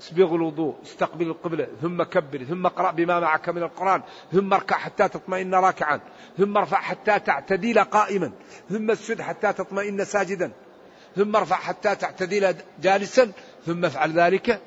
اسبغ 0.00 0.34
الوضوء 0.34 0.74
استقبل 0.82 1.26
القبلة 1.26 1.68
ثم 1.82 2.02
كبر 2.02 2.44
ثم 2.44 2.66
اقرأ 2.66 2.90
بما 2.90 3.20
معك 3.20 3.48
من 3.48 3.62
القرآن 3.62 4.02
ثم 4.32 4.54
اركع 4.54 4.76
حتى 4.76 5.08
تطمئن 5.08 5.54
راكعا 5.54 6.00
ثم 6.38 6.56
ارفع 6.56 6.80
حتى 6.80 7.18
تعتدل 7.18 7.84
قائما 7.84 8.32
ثم 8.70 8.90
اسجد 8.90 9.20
حتى 9.20 9.52
تطمئن 9.52 10.04
ساجدا. 10.04 10.52
ثم 11.16 11.36
ارفع 11.36 11.56
حتى 11.56 11.94
تعتدل 11.96 12.54
جالسا 12.82 13.32
ثم 13.66 13.84
افعل 13.84 14.20
ذلك. 14.20 14.60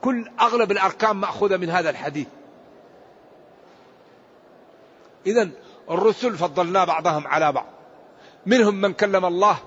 كل 0.00 0.30
أغلب 0.40 0.72
الأركان 0.72 1.16
مأخوذة 1.16 1.56
من 1.56 1.70
هذا 1.70 1.90
الحديث. 1.90 2.26
إذا 5.26 5.48
الرسل 5.90 6.36
فضلنا 6.36 6.84
بعضهم 6.84 7.26
على 7.26 7.52
بعض. 7.52 7.66
منهم 8.46 8.74
من 8.80 8.92
كلم 8.92 9.24
الله 9.24 9.58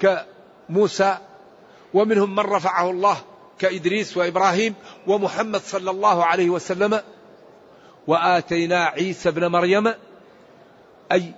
كموسى 0.00 1.18
ومنهم 1.94 2.30
من 2.34 2.44
رفعه 2.44 2.90
الله 2.90 3.16
كإدريس 3.58 4.16
وإبراهيم 4.16 4.74
ومحمد 5.06 5.60
صلى 5.60 5.90
الله 5.90 6.24
عليه 6.24 6.50
وسلم. 6.50 7.00
وآتينا 8.06 8.84
عيسى 8.84 9.28
ابن 9.28 9.46
مريم 9.46 9.94
أي 11.12 11.32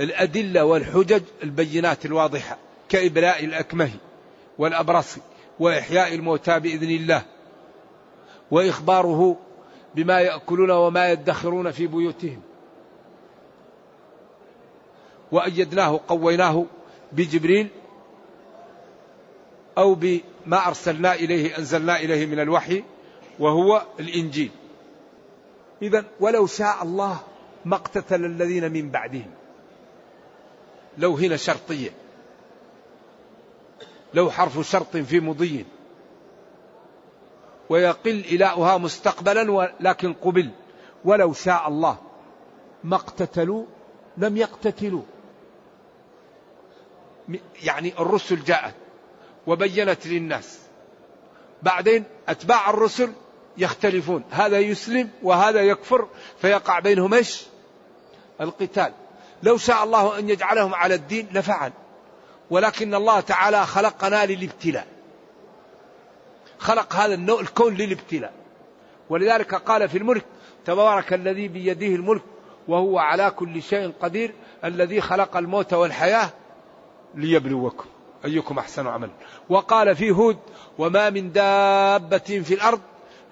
الأدلة 0.00 0.64
والحجج 0.64 1.22
البينات 1.42 2.06
الواضحة 2.06 2.58
كإبراء 2.88 3.44
الأكمه 3.44 3.90
والأبرص 4.58 5.16
وإحياء 5.60 6.14
الموتى 6.14 6.60
بإذن 6.60 6.90
الله 6.90 7.22
وإخباره 8.50 9.36
بما 9.94 10.20
يأكلون 10.20 10.70
وما 10.70 11.10
يدخرون 11.10 11.70
في 11.70 11.86
بيوتهم. 11.86 12.40
وأيدناه 15.32 16.00
قويناه 16.08 16.64
بجبريل 17.12 17.68
أو 19.78 19.94
بما 19.94 20.66
أرسلنا 20.66 21.14
إليه 21.14 21.58
أنزلنا 21.58 21.96
إليه 21.96 22.26
من 22.26 22.40
الوحي 22.40 22.84
وهو 23.38 23.82
الإنجيل. 24.00 24.50
إذا 25.82 26.04
ولو 26.20 26.46
شاء 26.46 26.82
الله 26.82 27.18
ما 27.64 27.76
اقتتل 27.76 28.24
الذين 28.24 28.72
من 28.72 28.90
بعدهم. 28.90 29.30
لو 30.98 31.14
هنا 31.14 31.36
شرطية. 31.36 31.90
لو 34.14 34.30
حرف 34.30 34.70
شرط 34.70 34.96
في 34.96 35.20
مضي. 35.20 35.66
ويقل 37.68 38.10
إلاؤها 38.10 38.78
مستقبلا 38.78 39.72
لكن 39.80 40.12
قبل. 40.12 40.50
ولو 41.04 41.32
شاء 41.32 41.68
الله. 41.68 41.98
ما 42.84 42.96
اقتتلوا 42.96 43.64
لم 44.16 44.36
يقتتلوا. 44.36 45.02
يعني 47.62 47.92
الرسل 47.98 48.44
جاءت 48.44 48.74
وبينت 49.46 50.06
للناس. 50.06 50.58
بعدين 51.62 52.04
أتباع 52.28 52.70
الرسل 52.70 53.12
يختلفون. 53.58 54.24
هذا 54.30 54.58
يسلم 54.58 55.10
وهذا 55.22 55.60
يكفر. 55.60 56.08
فيقع 56.38 56.78
بينهم 56.78 57.14
إيش؟ 57.14 57.46
القتال. 58.40 58.92
لو 59.42 59.56
شاء 59.56 59.84
الله 59.84 60.18
أن 60.18 60.28
يجعلهم 60.28 60.74
على 60.74 60.94
الدين 60.94 61.28
لفعل. 61.32 61.72
ولكن 62.50 62.94
الله 62.94 63.20
تعالى 63.20 63.66
خلقنا 63.66 64.26
للابتلاء. 64.26 64.86
خلق 66.58 66.94
هذا 66.94 67.14
النوع 67.14 67.40
الكون 67.40 67.74
للابتلاء. 67.74 68.32
ولذلك 69.10 69.54
قال 69.54 69.88
في 69.88 69.98
الملك 69.98 70.24
تبارك 70.66 71.12
الذي 71.12 71.48
بيده 71.48 71.86
الملك 71.86 72.22
وهو 72.68 72.98
على 72.98 73.30
كل 73.30 73.62
شيء 73.62 73.92
قدير 74.02 74.34
الذي 74.64 75.00
خلق 75.00 75.36
الموت 75.36 75.74
والحياة 75.74 76.28
ليبلوكم. 77.14 77.84
أيكم 78.24 78.58
أحسن 78.58 78.86
عملا. 78.86 79.10
وقال 79.48 79.96
في 79.96 80.10
هود 80.10 80.38
وما 80.78 81.10
من 81.10 81.32
دابة 81.32 82.18
في 82.18 82.54
الأرض 82.54 82.80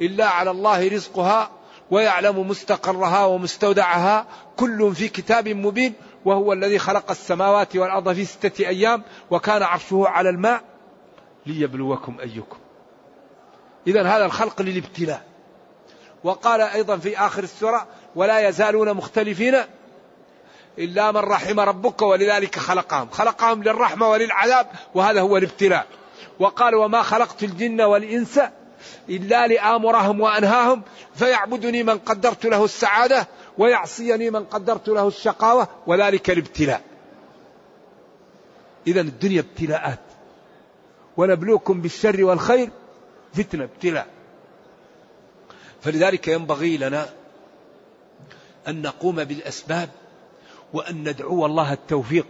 إلا 0.02 0.28
على 0.28 0.50
الله 0.50 0.88
رزقها 0.88 1.50
ويعلم 1.94 2.48
مستقرها 2.48 3.24
ومستودعها 3.24 4.26
كل 4.56 4.94
في 4.94 5.08
كتاب 5.08 5.48
مبين 5.48 5.94
وهو 6.24 6.52
الذي 6.52 6.78
خلق 6.78 7.10
السماوات 7.10 7.76
والأرض 7.76 8.12
في 8.12 8.24
ستة 8.24 8.68
أيام 8.68 9.02
وكان 9.30 9.62
عرشه 9.62 10.04
على 10.06 10.30
الماء 10.30 10.60
ليبلوكم 11.46 12.16
أيكم. 12.20 12.56
إذا 13.86 14.02
هذا 14.02 14.24
الخلق 14.24 14.62
للابتلاء. 14.62 15.22
وقال 16.24 16.60
أيضا 16.60 16.96
في 16.96 17.18
آخر 17.18 17.42
السورة 17.42 17.86
ولا 18.14 18.48
يزالون 18.48 18.94
مختلفين 18.94 19.54
إلا 20.78 21.12
من 21.12 21.20
رحم 21.20 21.60
ربك 21.60 22.02
ولذلك 22.02 22.58
خلقهم. 22.58 23.08
خلقهم 23.10 23.62
للرحمة 23.62 24.08
وللعذاب 24.08 24.66
وهذا 24.94 25.20
هو 25.20 25.36
الابتلاء. 25.36 25.86
وقال 26.40 26.74
وما 26.74 27.02
خلقت 27.02 27.42
الجن 27.42 27.80
والإنس 27.80 28.40
إلا 29.08 29.46
لآمرهم 29.46 30.20
وأنهاهم 30.20 30.82
فيعبدني 31.14 31.82
من 31.82 31.98
قدرت 31.98 32.44
له 32.44 32.64
السعادة 32.64 33.28
ويعصيني 33.58 34.30
من 34.30 34.44
قدرت 34.44 34.88
له 34.88 35.08
الشقاوة 35.08 35.68
وذلك 35.86 36.30
الابتلاء. 36.30 36.82
إذا 38.86 39.00
الدنيا 39.00 39.40
ابتلاءات. 39.40 40.00
ونبلوكم 41.16 41.80
بالشر 41.80 42.24
والخير 42.24 42.70
فتنة 43.34 43.64
ابتلاء. 43.64 44.06
فلذلك 45.82 46.28
ينبغي 46.28 46.76
لنا 46.76 47.08
أن 48.68 48.82
نقوم 48.82 49.24
بالأسباب 49.24 49.88
وأن 50.72 51.08
ندعو 51.08 51.46
الله 51.46 51.72
التوفيق 51.72 52.26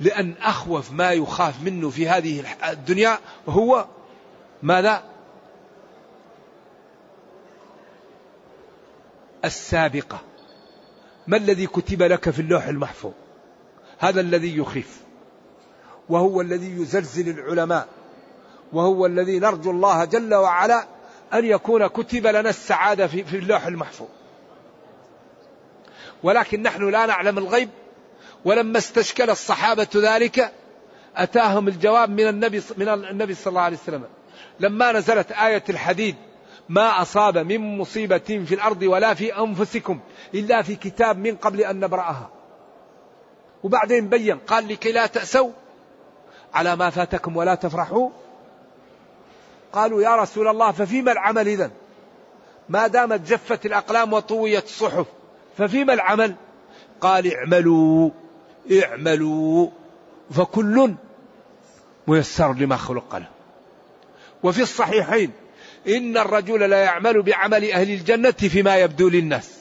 لأن 0.00 0.34
أخوف 0.42 0.92
ما 0.92 1.12
يخاف 1.12 1.62
منه 1.62 1.90
في 1.90 2.08
هذه 2.08 2.44
الدنيا 2.68 3.18
هو 3.48 3.86
ماذا؟ 4.62 5.02
السابقة. 9.46 10.20
ما 11.26 11.36
الذي 11.36 11.66
كتب 11.66 12.02
لك 12.02 12.30
في 12.30 12.38
اللوح 12.38 12.66
المحفوظ؟ 12.66 13.12
هذا 13.98 14.20
الذي 14.20 14.58
يخيف. 14.58 15.00
وهو 16.08 16.40
الذي 16.40 16.80
يزلزل 16.80 17.28
العلماء. 17.28 17.88
وهو 18.72 19.06
الذي 19.06 19.38
نرجو 19.38 19.70
الله 19.70 20.04
جل 20.04 20.34
وعلا 20.34 20.86
أن 21.34 21.44
يكون 21.44 21.86
كتب 21.86 22.26
لنا 22.26 22.50
السعادة 22.50 23.06
في, 23.06 23.36
اللوح 23.38 23.66
المحفوظ. 23.66 24.08
ولكن 26.22 26.62
نحن 26.62 26.90
لا 26.90 27.06
نعلم 27.06 27.38
الغيب. 27.38 27.68
ولما 28.44 28.78
استشكل 28.78 29.30
الصحابة 29.30 29.88
ذلك 29.96 30.52
أتاهم 31.16 31.68
الجواب 31.68 32.10
من 32.10 32.28
النبي 32.28 32.62
من 32.76 32.88
النبي 32.88 33.34
صلى 33.34 33.50
الله 33.50 33.60
عليه 33.60 33.76
وسلم. 33.76 34.04
لما 34.60 34.92
نزلت 34.92 35.32
آية 35.32 35.64
الحديد 35.68 36.16
ما 36.68 37.02
أصاب 37.02 37.38
من 37.38 37.78
مصيبة 37.78 38.18
في 38.18 38.54
الأرض 38.54 38.82
ولا 38.82 39.14
في 39.14 39.38
أنفسكم 39.38 40.00
إلا 40.34 40.62
في 40.62 40.76
كتاب 40.76 41.18
من 41.18 41.36
قبل 41.36 41.60
أن 41.60 41.80
نبرأها. 41.80 42.30
وبعدين 43.62 44.08
بين 44.08 44.38
قال 44.38 44.68
لكي 44.68 44.92
لا 44.92 45.06
تأسوا 45.06 45.50
على 46.54 46.76
ما 46.76 46.90
فاتكم 46.90 47.36
ولا 47.36 47.54
تفرحوا. 47.54 48.10
قالوا 49.72 50.02
يا 50.02 50.16
رسول 50.16 50.48
الله 50.48 50.72
ففيما 50.72 51.12
العمل 51.12 51.48
إذن؟ 51.48 51.70
ما 52.68 52.86
دامت 52.86 53.20
جفت 53.20 53.66
الأقلام 53.66 54.12
وطويت 54.12 54.64
الصحف 54.64 55.06
ففيما 55.58 55.92
العمل؟ 55.92 56.34
قال 57.00 57.34
اعملوا 57.34 58.10
اعملوا 58.82 59.68
فكل 60.30 60.94
ميسر 62.06 62.52
لما 62.52 62.76
خلق 62.76 63.16
له. 63.16 63.28
وفي 64.42 64.62
الصحيحين 64.62 65.32
إن 65.88 66.16
الرجل 66.16 66.70
لا 66.70 66.84
يعمل 66.84 67.22
بعمل 67.22 67.72
أهل 67.72 67.90
الجنة 67.90 68.30
فيما 68.30 68.76
يبدو 68.76 69.08
للناس. 69.08 69.56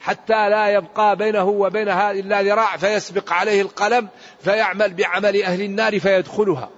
حتى 0.00 0.48
لا 0.48 0.68
يبقى 0.68 1.16
بينه 1.16 1.44
وبينها 1.44 2.10
إلا 2.10 2.42
ذراع 2.42 2.76
فيسبق 2.76 3.32
عليه 3.32 3.62
القلم 3.62 4.08
فيعمل 4.40 4.94
بعمل 4.94 5.42
أهل 5.42 5.62
النار 5.62 6.00
فيدخلها. 6.00 6.70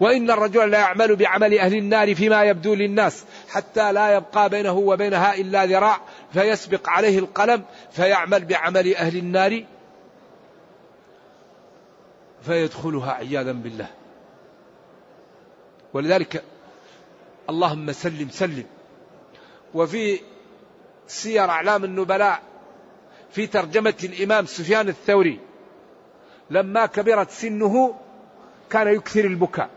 وإن 0.00 0.30
الرجل 0.30 0.70
لا 0.70 0.78
يعمل 0.78 1.16
بعمل 1.16 1.58
أهل 1.58 1.74
النار 1.74 2.14
فيما 2.14 2.44
يبدو 2.44 2.74
للناس. 2.74 3.24
حتى 3.48 3.92
لا 3.92 4.16
يبقى 4.16 4.48
بينه 4.48 4.72
وبينها 4.72 5.34
إلا 5.34 5.64
ذراع 5.64 6.00
فيسبق 6.32 6.88
عليه 6.88 7.18
القلم 7.18 7.62
فيعمل 7.92 8.44
بعمل 8.44 8.94
أهل 8.94 9.16
النار 9.16 9.64
فيدخلها 12.42 13.12
عياذا 13.12 13.52
بالله. 13.52 13.88
ولذلك 15.96 16.44
اللهم 17.50 17.92
سلم 17.92 18.28
سلم. 18.30 18.64
وفي 19.74 20.20
سير 21.06 21.50
أعلام 21.50 21.84
النبلاء 21.84 22.42
في 23.30 23.46
ترجمة 23.46 23.94
الإمام 24.04 24.46
سفيان 24.46 24.88
الثوري 24.88 25.40
لما 26.50 26.86
كبرت 26.86 27.30
سنه 27.30 27.94
كان 28.70 28.88
يكثر 28.88 29.24
البكاء. 29.24 29.70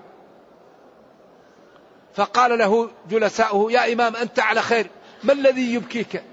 فقال 2.16 2.58
له 2.60 2.90
جلساؤه 3.10 3.72
يا 3.72 3.94
إمام 3.94 4.16
أنت 4.16 4.40
على 4.40 4.62
خير 4.62 4.88
ما 5.24 5.34
الذي 5.34 5.74
يبكيك؟ 5.74 6.24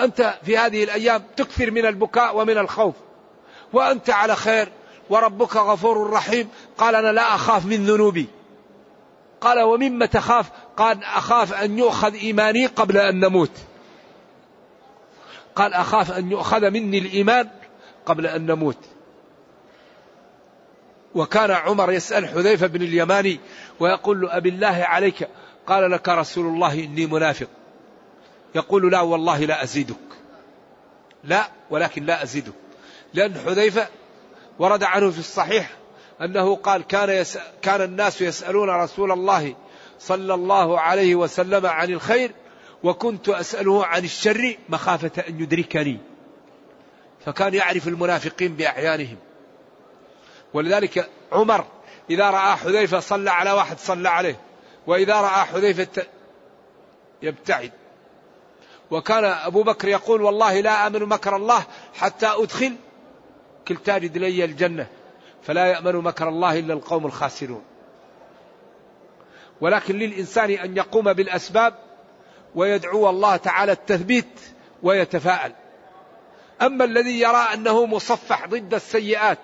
أنت 0.00 0.38
في 0.44 0.58
هذه 0.58 0.84
الأيام 0.84 1.22
تكثر 1.36 1.70
من 1.70 1.86
البكاء 1.86 2.36
ومن 2.36 2.58
الخوف. 2.58 2.94
وأنت 3.72 4.10
على 4.10 4.36
خير 4.36 4.72
وربك 5.10 5.56
غفور 5.56 6.10
رحيم. 6.10 6.48
قال 6.78 6.94
أنا 6.94 7.12
لا 7.12 7.34
أخاف 7.34 7.66
من 7.66 7.86
ذنوبي. 7.86 8.26
قال 9.44 9.60
ومما 9.60 10.06
تخاف؟ 10.06 10.50
قال 10.76 11.04
أخاف 11.04 11.52
أن 11.52 11.78
يؤخذ 11.78 12.14
إيماني 12.14 12.66
قبل 12.66 12.96
أن 12.96 13.20
نموت. 13.20 13.50
قال 15.56 15.74
أخاف 15.74 16.12
أن 16.12 16.30
يؤخذ 16.30 16.70
مني 16.70 16.98
الإيمان 16.98 17.48
قبل 18.06 18.26
أن 18.26 18.46
نموت. 18.46 18.78
وكان 21.14 21.50
عمر 21.50 21.92
يسأل 21.92 22.28
حذيفة 22.28 22.66
بن 22.66 22.82
اليماني 22.82 23.40
ويقول 23.80 24.20
له 24.20 24.36
أبي 24.36 24.48
الله 24.48 24.84
عليك. 24.84 25.28
قال 25.66 25.90
لك 25.90 26.08
رسول 26.08 26.46
الله 26.46 26.84
إني 26.84 27.06
منافق. 27.06 27.48
يقول 28.54 28.92
لا 28.92 29.00
والله 29.00 29.38
لا 29.38 29.62
أزيدك. 29.62 29.96
لا 31.24 31.48
ولكن 31.70 32.04
لا 32.04 32.22
أزيدك. 32.22 32.54
لأن 33.14 33.34
حذيفة 33.46 33.88
ورد 34.58 34.82
عنه 34.82 35.10
في 35.10 35.18
الصحيح 35.18 35.70
أنه 36.22 36.56
قال 36.56 36.86
كان, 36.86 37.10
يسأل 37.10 37.42
كان 37.62 37.82
الناس 37.82 38.20
يسألون 38.20 38.70
رسول 38.70 39.12
الله 39.12 39.54
صلى 39.98 40.34
الله 40.34 40.80
عليه 40.80 41.14
وسلم 41.14 41.66
عن 41.66 41.90
الخير 41.90 42.32
وكنت 42.82 43.28
أسأله 43.28 43.86
عن 43.86 44.04
الشر 44.04 44.56
مخافة 44.68 45.22
أن 45.28 45.40
يدركني. 45.40 45.98
فكان 47.26 47.54
يعرف 47.54 47.88
المنافقين 47.88 48.56
بأعيانهم. 48.56 49.16
ولذلك 50.54 51.10
عمر 51.32 51.64
إذا 52.10 52.30
رأى 52.30 52.56
حذيفة 52.56 53.00
صلى 53.00 53.30
على 53.30 53.52
واحد 53.52 53.78
صلى 53.78 54.08
عليه 54.08 54.40
وإذا 54.86 55.20
رأى 55.20 55.44
حذيفة 55.44 56.06
يبتعد. 57.22 57.72
وكان 58.90 59.24
أبو 59.24 59.62
بكر 59.62 59.88
يقول 59.88 60.22
والله 60.22 60.60
لا 60.60 60.86
آمن 60.86 61.00
مكر 61.00 61.36
الله 61.36 61.64
حتى 61.94 62.26
أدخل 62.26 62.76
كلتا 63.68 63.96
رجلي 63.96 64.44
الجنة. 64.44 64.86
فلا 65.46 65.66
يأمن 65.66 65.96
مكر 65.96 66.28
الله 66.28 66.58
إلا 66.58 66.74
القوم 66.74 67.06
الخاسرون. 67.06 67.64
ولكن 69.60 69.98
للإنسان 69.98 70.50
أن 70.50 70.76
يقوم 70.76 71.12
بالأسباب 71.12 71.74
ويدعو 72.54 73.10
الله 73.10 73.36
تعالى 73.36 73.72
التثبيت 73.72 74.40
ويتفاءل. 74.82 75.52
أما 76.62 76.84
الذي 76.84 77.20
يرى 77.20 77.46
أنه 77.54 77.86
مصفح 77.86 78.46
ضد 78.46 78.74
السيئات 78.74 79.38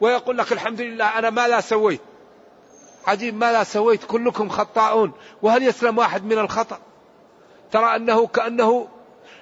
ويقول 0.00 0.38
لك 0.38 0.52
الحمد 0.52 0.80
لله 0.80 1.18
أنا 1.18 1.30
ما 1.30 1.48
لا 1.48 1.60
سويت. 1.60 2.00
عجيب 3.06 3.36
ما 3.36 3.52
لا 3.52 3.64
سويت 3.64 4.04
كلكم 4.04 4.48
خطاؤون. 4.48 5.12
وهل 5.42 5.62
يسلم 5.62 5.98
واحد 5.98 6.24
من 6.24 6.38
الخطأ؟ 6.38 6.78
ترى 7.72 7.96
أنه 7.96 8.26
كأنه 8.26 8.88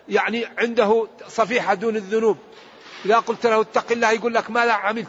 يعني 0.09 0.47
عنده 0.59 1.09
صفيحة 1.29 1.75
دون 1.75 1.97
الذنوب. 1.97 2.39
إذا 3.05 3.19
قلت 3.19 3.47
له 3.47 3.61
اتق 3.61 3.93
الله 3.93 4.11
يقول 4.11 4.35
لك 4.35 4.51
ماذا 4.51 4.73
عملت. 4.73 5.09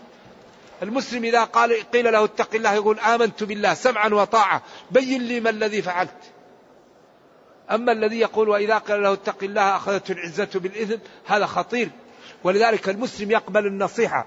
المسلم 0.85 1.23
إذا 1.23 1.43
قال 1.43 1.91
قيل 1.91 2.13
له 2.13 2.23
اتق 2.23 2.55
الله 2.55 2.73
يقول 2.73 2.99
آمنت 2.99 3.43
بالله 3.43 3.73
سمعا 3.73 4.09
وطاعة. 4.09 4.61
بين 4.91 5.21
لي 5.21 5.39
ما 5.39 5.49
الذي 5.49 5.81
فعلت. 5.81 6.31
أما 7.71 7.91
الذي 7.91 8.19
يقول 8.19 8.49
وإذا 8.49 8.77
قيل 8.77 9.03
له 9.03 9.13
اتق 9.13 9.43
الله 9.43 9.75
أخذته 9.75 10.11
العزة 10.11 10.49
بالإثم 10.55 10.97
هذا 11.25 11.45
خطير. 11.45 11.89
ولذلك 12.43 12.89
المسلم 12.89 13.31
يقبل 13.31 13.67
النصيحة 13.67 14.25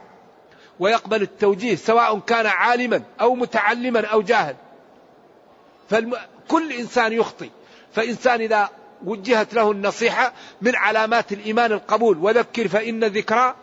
ويقبل 0.80 1.22
التوجيه 1.22 1.76
سواء 1.76 2.18
كان 2.18 2.46
عالما 2.46 3.02
أو 3.20 3.34
متعلما 3.34 4.06
أو 4.06 4.22
جاهل. 4.22 4.56
فكل 5.90 6.72
إنسان 6.72 7.12
يخطي. 7.12 7.50
فإنسان 7.92 8.40
إذا 8.40 8.68
وجهت 9.04 9.54
له 9.54 9.70
النصيحة 9.70 10.32
من 10.62 10.76
علامات 10.76 11.32
الإيمان 11.32 11.72
القبول 11.72 12.18
وذكر 12.18 12.68
فإن 12.68 13.04
الذكرى 13.04 13.54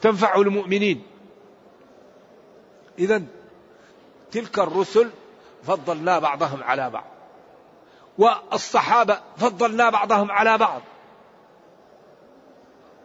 تنفع 0.00 0.34
المؤمنين. 0.34 1.09
إذا 3.00 3.22
تلك 4.32 4.58
الرسل 4.58 5.10
فضلنا 5.62 6.18
بعضهم 6.18 6.62
على 6.62 6.90
بعض. 6.90 7.04
والصحابة 8.18 9.20
فضلنا 9.36 9.90
بعضهم 9.90 10.30
على 10.30 10.58
بعض. 10.58 10.82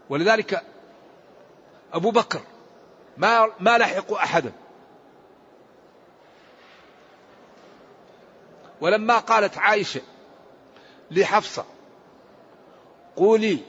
ولذلك 0.09 0.63
أبو 1.93 2.11
بكر 2.11 2.41
ما 3.17 3.49
ما 3.59 3.77
لحقوا 3.77 4.17
أحدا. 4.17 4.51
ولما 8.81 9.17
قالت 9.17 9.57
عائشة 9.57 10.01
لحفصة 11.11 11.65
قولي 13.15 13.59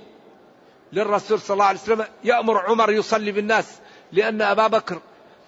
للرسول 0.93 1.41
صلى 1.41 1.55
الله 1.55 1.65
عليه 1.65 1.79
وسلم 1.79 2.07
يأمر 2.25 2.59
عمر 2.59 2.93
يصلي 2.93 3.33
بالناس 3.33 3.79
لأن 4.13 4.43
أبا 4.43 4.67
بكر 4.67 5.01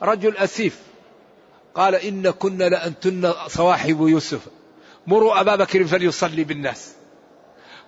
رجل 0.03 0.37
أسيف. 0.37 0.79
قال 1.75 1.95
إن 1.95 2.31
كن 2.31 2.59
لأنتن 2.59 3.33
صواحب 3.47 4.01
يوسف. 4.01 4.41
مروا 5.07 5.41
أبا 5.41 5.57
بكر 5.57 5.85
فليصلي 5.85 6.45
بالناس. 6.45 6.93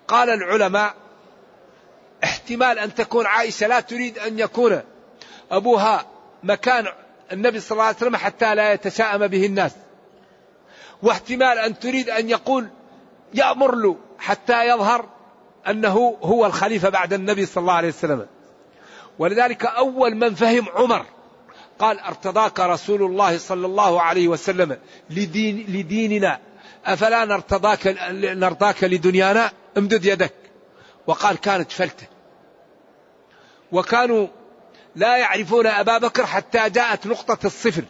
قال 0.08 0.30
العلماء 0.30 0.94
احتمال 2.24 2.78
أن 2.78 2.94
تكون 2.94 3.26
عائشة 3.26 3.66
لا 3.66 3.80
تريد 3.80 4.18
أن 4.18 4.38
يكون 4.38 4.80
أبوها 5.50 6.06
مكان 6.42 6.86
النبي 7.32 7.60
صلى 7.60 7.72
الله 7.72 7.84
عليه 7.84 7.96
وسلم 7.96 8.16
حتى 8.16 8.54
لا 8.54 8.72
يتشاءم 8.72 9.26
به 9.26 9.46
الناس. 9.46 9.72
واحتمال 11.02 11.58
أن 11.58 11.78
تريد 11.78 12.10
أن 12.10 12.30
يقول 12.30 12.68
يأمر 13.34 13.74
له 13.74 13.96
حتى 14.18 14.68
يظهر 14.68 15.08
أنه 15.68 16.18
هو 16.22 16.46
الخليفة 16.46 16.88
بعد 16.88 17.12
النبي 17.12 17.46
صلى 17.46 17.62
الله 17.62 17.72
عليه 17.72 17.88
وسلم. 17.88 18.26
ولذلك 19.18 19.66
أول 19.66 20.14
من 20.14 20.34
فهم 20.34 20.66
عمر 20.68 21.06
قال 21.80 22.00
ارتضاك 22.00 22.60
رسول 22.60 23.02
الله 23.02 23.38
صلى 23.38 23.66
الله 23.66 24.02
عليه 24.02 24.28
وسلم 24.28 24.78
لدين 25.10 25.66
لديننا. 25.68 26.40
أفلا 26.86 27.24
نرتضاك 27.24 27.86
نرضاك 28.12 28.84
لدنيانا؟ 28.84 29.50
امدد 29.78 30.04
يدك. 30.04 30.34
وقال 31.06 31.36
كانت 31.36 31.72
فلتة. 31.72 32.06
وكانوا 33.72 34.26
لا 34.96 35.16
يعرفون 35.16 35.66
أبا 35.66 35.98
بكر 35.98 36.26
حتى 36.26 36.70
جاءت 36.70 37.06
نقطة 37.06 37.46
الصفر. 37.46 37.84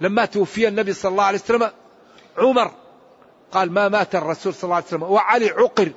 لما 0.00 0.24
توفي 0.24 0.68
النبي 0.68 0.92
صلى 0.92 1.10
الله 1.10 1.24
عليه 1.24 1.38
وسلم 1.38 1.70
عمر. 2.38 2.70
قال 3.52 3.72
ما 3.72 3.88
مات 3.88 4.14
الرسول 4.14 4.54
صلى 4.54 4.64
الله 4.64 4.76
عليه 4.76 4.86
وسلم. 4.86 5.02
وعلي 5.02 5.48
عقر. 5.50 5.90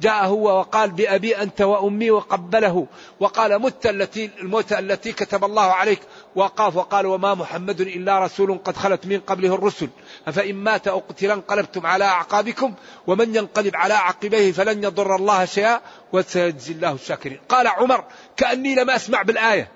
جاء 0.00 0.26
هو 0.26 0.58
وقال 0.58 0.90
بأبي 0.90 1.42
أنت 1.42 1.60
وأمي 1.60 2.10
وقبله. 2.10 2.86
وقال 3.20 3.58
مت 3.58 3.86
التي 3.86 4.30
الموت 4.40 4.72
التي 4.72 5.12
كتب 5.12 5.44
الله 5.44 5.62
عليك. 5.62 6.00
وقاف 6.34 6.76
وقال 6.76 7.06
وما 7.06 7.34
محمد 7.34 7.80
إلا 7.80 8.18
رسول 8.18 8.58
قد 8.64 8.76
خلت 8.76 9.06
من 9.06 9.20
قبله 9.20 9.54
الرسل. 9.54 9.88
أفإن 10.28 10.54
مات 10.54 10.88
أو 10.88 10.98
قتل 11.08 11.30
انقلبتم 11.30 11.86
على 11.86 12.04
أعقابكم. 12.04 12.74
ومن 13.06 13.36
ينقلب 13.36 13.76
على 13.76 13.94
عقبيه 13.94 14.52
فلن 14.52 14.84
يضر 14.84 15.16
الله 15.16 15.44
شيئا 15.44 15.80
وسيجزي 16.12 16.72
الله 16.72 16.92
الشاكرين. 16.92 17.40
قال 17.48 17.66
عمر 17.66 18.04
كأني 18.36 18.74
لم 18.74 18.90
أسمع 18.90 19.22
بالآية. 19.22 19.72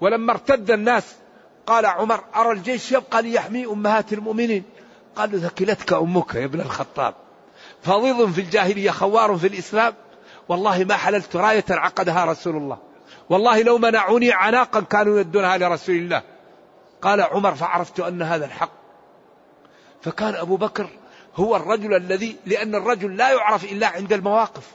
ولما 0.00 0.32
ارتد 0.32 0.70
الناس 0.70 1.04
قال 1.66 1.86
عمر 1.86 2.24
أرى 2.36 2.52
الجيش 2.52 2.92
يبقى 2.92 3.22
ليحمي 3.22 3.66
أمهات 3.66 4.12
المؤمنين. 4.12 4.62
قالوا 5.16 5.40
ثكلتك 5.40 5.92
أمك 5.92 6.34
يا 6.34 6.44
ابن 6.44 6.60
الخطاب. 6.60 7.14
فظيظ 7.84 8.32
في 8.32 8.40
الجاهلية 8.40 8.90
خوار 8.90 9.36
في 9.36 9.46
الإسلام. 9.46 9.94
والله 10.48 10.84
ما 10.84 10.96
حللت 10.96 11.36
راية 11.36 11.64
عقدها 11.70 12.24
رسول 12.24 12.56
الله. 12.56 12.78
والله 13.30 13.62
لو 13.62 13.78
منعوني 13.78 14.32
عناقا 14.32 14.80
كانوا 14.80 15.20
يدونها 15.20 15.58
لرسول 15.58 15.94
الله. 15.94 16.22
قال 17.02 17.20
عمر 17.20 17.54
فعرفت 17.54 18.00
أن 18.00 18.22
هذا 18.22 18.44
الحق. 18.44 18.70
فكان 20.02 20.34
أبو 20.34 20.56
بكر 20.56 20.88
هو 21.36 21.56
الرجل 21.56 21.94
الذي 21.94 22.36
لأن 22.46 22.74
الرجل 22.74 23.16
لا 23.16 23.32
يعرف 23.32 23.64
إلا 23.64 23.86
عند 23.86 24.12
المواقف. 24.12 24.70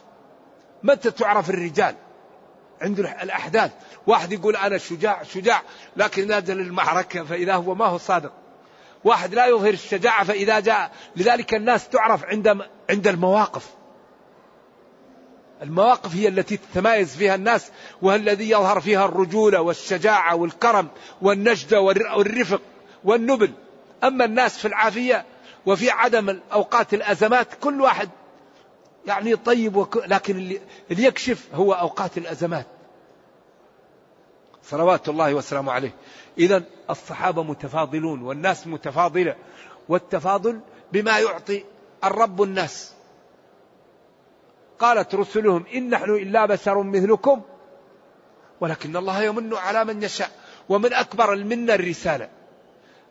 متى 0.84 1.12
تعرف 1.12 1.50
الرجال؟ 1.50 1.96
عند 2.82 3.00
الأحداث. 3.00 3.72
واحد 4.08 4.32
يقول 4.32 4.56
أنا 4.56 4.78
شجاع 4.78 5.24
شجاع 5.24 5.62
لكن 5.98 6.28
نازل 6.28 6.60
المعركة 6.60 7.24
فإذا 7.24 7.56
هو 7.56 7.76
ما 7.76 7.86
هو 7.86 7.98
صادق. 7.98 8.32
واحد 9.04 9.34
لا 9.34 9.48
يظهر 9.48 9.74
الشجاعة 9.74 10.24
فإذا 10.24 10.60
جاء 10.60 10.92
لذلك 11.16 11.54
الناس 11.54 11.90
تعرف 11.90 12.26
عند 12.26 12.62
عند 12.90 13.08
المواقف. 13.08 13.68
المواقف 15.62 16.16
هي 16.16 16.28
التي 16.28 16.58
تتمايز 16.58 17.16
فيها 17.16 17.36
الناس 17.36 17.72
والذي 18.02 18.50
يظهر 18.50 18.80
فيها 18.80 19.06
الرجولة 19.06 19.62
والشجاعة 19.62 20.36
والكرم 20.36 20.88
والنجدة 21.22 21.82
والرفق 21.82 22.62
والنبل. 23.04 23.52
أما 24.04 24.26
الناس 24.26 24.58
في 24.58 24.68
العافية 24.68 25.26
وفي 25.66 25.90
عدم 25.90 26.40
أوقات 26.54 26.94
الأزمات 26.94 27.48
كل 27.62 27.82
واحد 27.82 28.10
يعني 29.08 29.36
طيب 29.36 29.76
وك... 29.76 29.98
لكن 30.08 30.38
اللي, 30.38 30.62
اللي 30.92 31.04
يكشف 31.04 31.48
هو 31.54 31.74
أوقات 31.74 32.18
الأزمات. 32.18 32.66
صلوات 34.70 35.10
الله 35.10 35.34
وسلامه 35.34 35.72
عليه. 35.72 35.94
إذا 36.38 36.64
الصحابة 36.90 37.44
متفاضلون 37.44 38.22
والناس 38.22 38.68
متفاضلة 38.68 39.36
والتفاضل 39.90 40.60
بما 40.94 41.20
يعطي 41.20 41.64
الرب 42.04 42.42
الناس. 42.42 42.94
قالت 44.80 45.16
رسلهم 45.16 45.66
إن 45.76 45.90
نحن 45.90 46.10
إلا 46.10 46.46
بشر 46.46 46.84
مثلكم 46.84 47.42
ولكن 48.62 48.98
الله 48.98 49.24
يمن 49.24 49.54
على 49.54 49.86
من 49.86 50.04
يشاء 50.04 50.32
ومن 50.70 50.94
أكبر 50.94 51.34
المنة 51.34 51.74
الرسالة. 51.74 52.30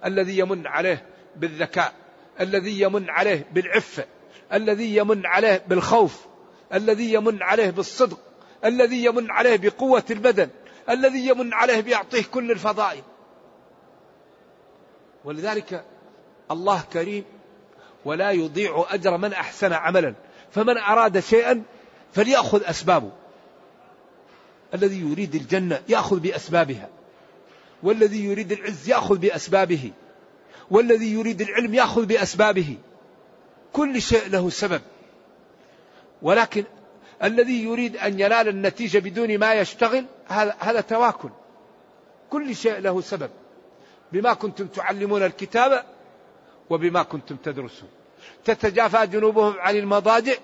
الذي 0.04 0.38
يمن 0.38 0.66
عليه 0.66 1.06
بالذكاء 1.36 1.92
الذي 2.40 2.80
يمن 2.80 3.10
عليه 3.10 3.46
بالعفة 3.52 4.04
الذي 4.52 4.96
يمن 4.96 5.26
عليه 5.26 5.62
بالخوف 5.68 6.26
الذي 6.74 7.12
يمن 7.12 7.42
عليه 7.42 7.70
بالصدق 7.70 8.18
الذي 8.64 9.04
يمن 9.04 9.30
عليه 9.30 9.56
بقوة 9.56 10.04
البدن 10.10 10.48
الذي 10.90 11.26
يمن 11.26 11.54
عليه 11.54 11.80
بيعطيه 11.80 12.22
كل 12.22 12.50
الفضائل. 12.50 13.02
ولذلك 15.24 15.84
الله 16.50 16.82
كريم 16.92 17.24
ولا 18.04 18.30
يضيع 18.30 18.86
أجر 18.90 19.16
من 19.16 19.32
أحسن 19.32 19.72
عملا. 19.72 20.14
فمن 20.50 20.78
أراد 20.78 21.20
شيئا 21.20 21.62
فليأخذ 22.12 22.62
أسبابه. 22.64 23.10
الذي 24.74 25.00
يريد 25.00 25.34
الجنة 25.34 25.82
يأخذ 25.88 26.20
بأسبابها. 26.20 26.88
والذي 27.82 28.24
يريد 28.24 28.52
العز 28.52 28.88
يأخذ 28.88 29.18
بأسبابه. 29.18 29.92
والذي 30.70 31.12
يريد 31.12 31.40
العلم 31.40 31.74
يأخذ 31.74 32.06
بأسبابه. 32.06 32.76
كل 33.72 34.02
شيء 34.02 34.28
له 34.28 34.50
سبب. 34.50 34.80
ولكن 36.22 36.64
الذي 37.22 37.64
يريد 37.64 37.96
أن 37.96 38.20
ينال 38.20 38.48
النتيجة 38.48 38.98
بدون 38.98 39.38
ما 39.38 39.54
يشتغل 39.54 40.04
هذا 40.58 40.80
تواكل. 40.80 41.30
كل 42.30 42.56
شيء 42.56 42.78
له 42.78 43.00
سبب. 43.00 43.30
بما 44.12 44.34
كنتم 44.34 44.66
تعلمون 44.66 45.22
الكتاب 45.22 45.84
وبما 46.70 47.02
كنتم 47.02 47.36
تدرسون. 47.36 47.88
تتجافى 48.44 49.06
جنوبهم 49.06 49.54
عن 49.58 49.76
المضاجع 49.76 50.34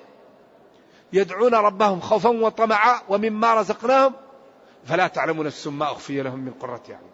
يدعون 1.12 1.54
ربهم 1.54 2.00
خوفا 2.00 2.28
وطمعا 2.28 3.00
ومما 3.08 3.54
رزقناهم 3.54 4.12
فلا 4.86 5.06
تعلم 5.06 5.42
نفس 5.42 5.66
ما 5.66 5.84
أخفي 5.84 6.22
لهم 6.22 6.38
من 6.38 6.52
قرة 6.52 6.82
يعني 6.88 7.06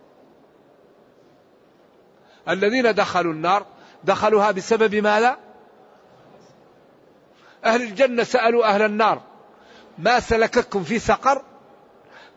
الذين 2.48 2.94
دخلوا 2.94 3.32
النار 3.32 3.66
دخلوها 4.04 4.50
بسبب 4.50 4.94
ماذا؟ 4.94 5.36
أهل 7.64 7.82
الجنة 7.82 8.22
سألوا 8.22 8.64
أهل 8.64 8.82
النار 8.82 9.22
ما 10.00 10.20
سلككم 10.20 10.82
في 10.82 10.98
سقر؟ 10.98 11.42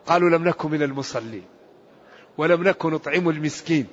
قالوا 0.06 0.30
لم 0.30 0.48
نكن 0.48 0.70
من 0.70 0.82
المصلين. 0.82 1.44
ولم 2.38 2.62
نكن 2.62 2.90
نطعم 2.90 3.28
المسكين. 3.28 3.86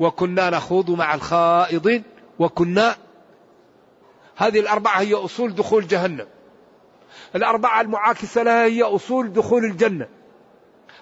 وكنا 0.00 0.50
نخوض 0.50 0.90
مع 0.90 1.14
الخائضين. 1.14 2.02
وكنا 2.38 2.96
هذه 4.36 4.60
الأربعة 4.60 5.00
هي 5.00 5.14
أصول 5.14 5.54
دخول 5.54 5.86
جهنم. 5.86 6.26
الأربعة 7.34 7.80
المعاكسة 7.80 8.42
لها 8.42 8.64
هي 8.64 8.82
أصول 8.82 9.32
دخول 9.32 9.64
الجنة. 9.64 10.08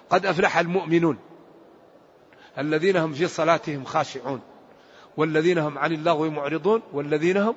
قد 0.09 0.25
أفلح 0.25 0.57
المؤمنون. 0.57 1.17
الذين 2.57 2.97
هم 2.97 3.13
في 3.13 3.27
صلاتهم 3.27 3.83
خاشعون. 3.83 4.41
والذين 5.17 5.57
هم 5.57 5.77
عن 5.77 5.93
اللغو 5.93 6.29
معرضون. 6.29 6.81
والذين 6.93 7.37
هم 7.37 7.55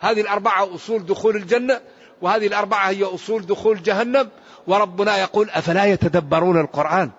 هذه 0.00 0.20
الأربعة 0.20 0.74
أصول 0.74 1.06
دخول 1.06 1.36
الجنة. 1.36 1.80
وهذه 2.22 2.46
الأربعة 2.46 2.88
هي 2.88 3.04
أصول 3.04 3.46
دخول 3.46 3.82
جهنم 3.82 4.28
وربنا 4.66 5.16
يقول 5.16 5.50
أفلا 5.50 5.84
يتدبرون 5.84 6.60
القرآن؟ 6.60 7.10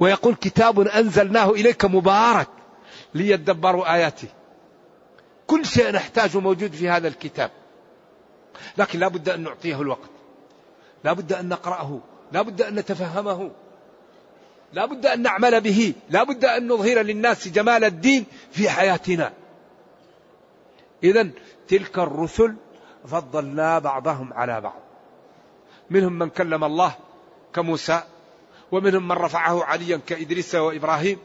ويقول 0.00 0.34
كتاب 0.34 0.80
أنزلناه 0.80 1.50
إليك 1.50 1.84
مبارك 1.84 2.48
ليدبروا 3.14 3.94
آياته. 3.94 4.28
كل 5.46 5.66
شيء 5.66 5.92
نحتاجه 5.92 6.40
موجود 6.40 6.72
في 6.72 6.88
هذا 6.88 7.08
الكتاب. 7.08 7.50
لكن 8.78 8.98
لا 8.98 9.08
بد 9.08 9.28
أن 9.28 9.42
نعطيه 9.42 9.80
الوقت. 9.80 10.10
لا 11.04 11.12
بد 11.12 11.32
أن 11.32 11.48
نقرأه. 11.48 12.00
لا 12.32 12.42
بد 12.42 12.62
أن 12.62 12.74
نتفهمه. 12.74 13.50
لا 14.72 14.86
بد 14.86 15.06
أن 15.06 15.22
نعمل 15.22 15.60
به. 15.60 15.94
لا 16.10 16.22
بد 16.22 16.44
أن 16.44 16.68
نظهر 16.68 16.98
للناس 16.98 17.48
جمال 17.48 17.84
الدين 17.84 18.24
في 18.52 18.70
حياتنا. 18.70 19.32
إذا 21.02 21.28
تلك 21.68 21.98
الرسل 21.98 22.54
فضلنا 23.06 23.78
بعضهم 23.78 24.32
على 24.32 24.60
بعض. 24.60 24.80
منهم 25.90 26.12
من 26.12 26.28
كلم 26.28 26.64
الله 26.64 26.94
كموسى 27.54 28.02
ومنهم 28.72 29.08
من 29.08 29.12
رفعه 29.12 29.64
عليا 29.64 30.00
كإدريس 30.06 30.54
وإبراهيم 30.54 31.18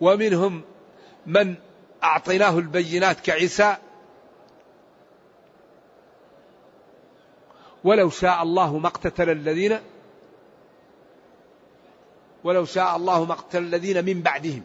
ومنهم 0.00 0.62
من 1.26 1.54
أعطيناه 2.04 2.58
البينات 2.58 3.20
كعيسى. 3.20 3.76
ولو 7.84 8.10
شاء 8.10 8.42
الله 8.42 8.78
ما 8.78 8.88
اقتتل 8.88 9.30
الذين 9.30 9.78
ولو 12.44 12.64
شاء 12.64 12.96
الله 12.96 13.24
ما 13.24 13.32
اقتتل 13.32 13.62
الذين 13.62 14.04
من 14.04 14.22
بعدهم 14.22 14.62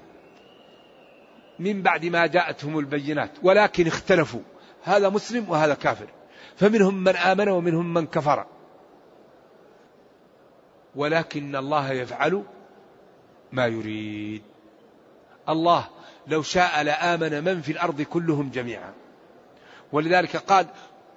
من 1.60 1.82
بعد 1.82 2.06
ما 2.06 2.26
جاءتهم 2.26 2.80
البينات 2.80 3.32
ولكن 3.44 3.88
اختلفوا 3.88 4.42
هذا 4.84 5.10
مسلم 5.10 5.50
وهذا 5.50 5.74
كافر. 5.74 6.08
فمنهم 6.56 7.04
من 7.04 7.16
آمن 7.16 7.50
ومنهم 7.50 7.94
من 7.94 8.08
كفر. 8.08 8.46
ولكن 10.96 11.56
الله 11.56 11.92
يفعل 11.92 12.44
ما 13.52 13.66
يريد. 13.68 14.42
الله 15.50 15.88
لو 16.28 16.42
شاء 16.42 16.82
لآمن 16.82 17.44
من 17.44 17.62
في 17.62 17.72
الأرض 17.72 18.02
كلهم 18.02 18.50
جميعا. 18.50 18.94
ولذلك 19.92 20.38
قال 20.38 20.66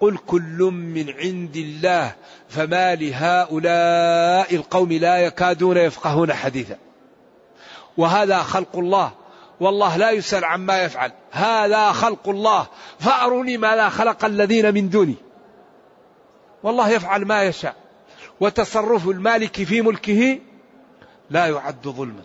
قل 0.00 0.16
كل 0.16 0.70
من 0.72 1.10
عند 1.10 1.56
الله 1.56 2.14
فما 2.48 2.94
لهؤلاء 2.94 4.54
القوم 4.54 4.92
لا 4.92 5.18
يكادون 5.18 5.76
يفقهون 5.76 6.32
حديثا. 6.32 6.78
وهذا 7.96 8.38
خلق 8.38 8.76
الله. 8.76 9.12
والله 9.60 9.96
لا 9.96 10.10
يسأل 10.10 10.44
عما 10.44 10.82
يفعل. 10.82 11.12
هذا 11.30 11.92
خلق 11.92 12.28
الله. 12.28 12.66
فأروني 13.00 13.56
ماذا 13.56 13.88
خلق 13.88 14.24
الذين 14.24 14.74
من 14.74 14.88
دوني. 14.88 15.14
والله 16.62 16.88
يفعل 16.88 17.24
ما 17.24 17.42
يشاء. 17.42 17.74
وتصرف 18.40 19.08
المالك 19.08 19.62
في 19.62 19.82
ملكه 19.82 20.38
لا 21.30 21.46
يعد 21.46 21.88
ظلما. 21.88 22.22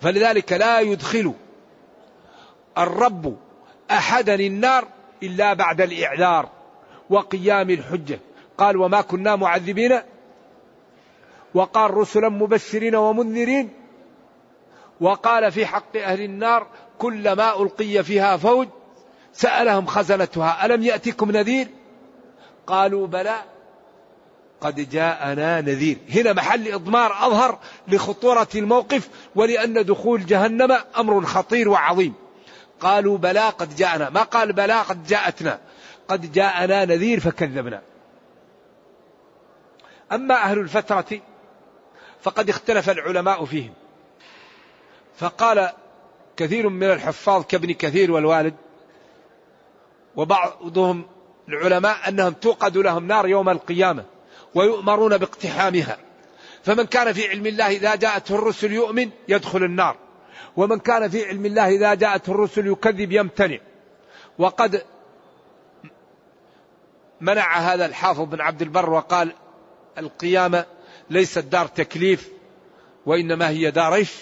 فلذلك 0.00 0.52
لا 0.52 0.80
يدخل 0.80 1.34
الرب 2.78 3.36
أحدا 3.90 4.34
النار 4.34 4.88
إلا 5.22 5.52
بعد 5.52 5.80
الإعذار 5.80 6.48
وقيام 7.10 7.70
الحجة. 7.70 8.18
قال 8.58 8.76
وما 8.76 9.00
كنا 9.00 9.36
معذبين. 9.36 10.00
وقال 11.54 11.94
رسلا 11.94 12.28
مبشرين 12.28 12.94
ومنذرين. 12.94 13.83
وقال 15.00 15.52
في 15.52 15.66
حق 15.66 15.96
أهل 15.96 16.20
النار 16.20 16.66
كلما 16.98 17.62
ألقي 17.62 18.04
فيها 18.04 18.36
فوج 18.36 18.68
سألهم 19.32 19.86
خزنتها 19.86 20.66
ألم 20.66 20.82
يأتكم 20.82 21.30
نذير؟ 21.30 21.68
قالوا 22.66 23.06
بلى 23.06 23.36
قد 24.60 24.90
جاءنا 24.90 25.60
نذير. 25.60 25.98
هنا 26.10 26.32
محل 26.32 26.72
إضمار 26.72 27.26
أظهر 27.26 27.58
لخطورة 27.88 28.48
الموقف 28.54 29.08
ولأن 29.34 29.84
دخول 29.84 30.26
جهنم 30.26 30.78
أمر 30.96 31.24
خطير 31.24 31.68
وعظيم. 31.68 32.14
قالوا 32.80 33.18
بلى 33.18 33.48
قد 33.48 33.76
جاءنا. 33.76 34.10
ما 34.10 34.22
قال 34.22 34.52
بلى 34.52 34.74
قد 34.74 35.06
جاءتنا. 35.06 35.60
قد 36.08 36.32
جاءنا 36.32 36.84
نذير 36.84 37.20
فكذبنا. 37.20 37.82
أما 40.12 40.34
أهل 40.34 40.58
الفترة 40.58 41.20
فقد 42.22 42.48
اختلف 42.48 42.90
العلماء 42.90 43.44
فيهم. 43.44 43.72
فقال 45.16 45.70
كثير 46.36 46.68
من 46.68 46.90
الحفاظ 46.90 47.44
كابن 47.44 47.72
كثير 47.72 48.12
والوالد 48.12 48.54
وبعضهم 50.16 51.06
العلماء 51.48 52.08
أنهم 52.08 52.32
توقد 52.32 52.76
لهم 52.76 53.06
نار 53.06 53.28
يوم 53.28 53.48
القيامة 53.48 54.04
ويؤمرون 54.54 55.18
باقتحامها. 55.18 55.98
فمن 56.64 56.84
كان 56.84 57.12
في 57.12 57.28
علم 57.28 57.46
الله 57.46 57.66
إذا 57.66 57.94
جاءته 57.94 58.34
الرسل 58.34 58.72
يؤمن 58.72 59.10
يدخل 59.28 59.64
النار. 59.64 59.96
ومن 60.56 60.78
كان 60.78 61.08
في 61.08 61.26
علم 61.26 61.46
الله 61.46 61.68
إذا 61.68 61.94
جاءته 61.94 62.30
الرسل 62.30 62.66
يكذب 62.66 63.12
يمتنع. 63.12 63.58
وقد 64.38 64.82
منع 67.20 67.58
هذا 67.58 67.86
الحافظ 67.86 68.20
بن 68.20 68.40
عبد 68.40 68.62
البر 68.62 68.90
وقال 68.90 69.32
القيامة 69.98 70.64
ليست 71.10 71.38
دار 71.38 71.66
تكليف 71.66 72.28
وإنما 73.06 73.48
هي 73.48 73.70
دار 73.70 73.94
إيش 73.94 74.12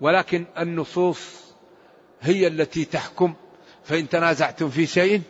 ولكن 0.00 0.44
النصوص 0.58 1.52
هي 2.20 2.46
التي 2.46 2.84
تحكم. 2.84 3.34
فإن 3.84 4.08
تنازعتم 4.08 4.70
في 4.70 4.86
شيء 4.86 5.22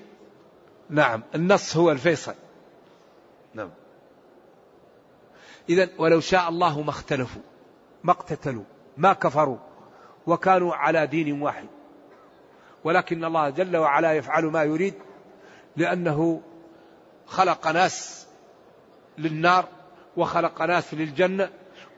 نعم 0.90 1.22
النص 1.34 1.76
هو 1.76 1.90
الفيصل. 1.90 2.34
نعم. 3.54 3.70
إذا 5.68 5.88
ولو 5.98 6.20
شاء 6.20 6.48
الله 6.48 6.82
ما 6.82 6.90
اختلفوا 6.90 7.42
ما 8.04 8.12
اقتتلوا 8.12 8.64
ما 8.96 9.12
كفروا 9.12 9.58
وكانوا 10.26 10.74
على 10.74 11.06
دين 11.06 11.42
واحد. 11.42 11.66
ولكن 12.84 13.24
الله 13.24 13.50
جل 13.50 13.76
وعلا 13.76 14.12
يفعل 14.12 14.44
ما 14.44 14.62
يريد 14.62 14.94
لأنه 15.76 16.42
خلق 17.26 17.66
ناس 17.66 18.26
للنار 19.18 19.68
وخلق 20.16 20.62
ناس 20.62 20.94
للجنة 20.94 21.50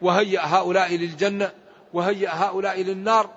وهيأ 0.03 0.41
هؤلاء 0.47 0.97
للجنة 0.97 1.53
وهيأ 1.93 2.31
هؤلاء 2.35 2.83
للنار 2.83 3.31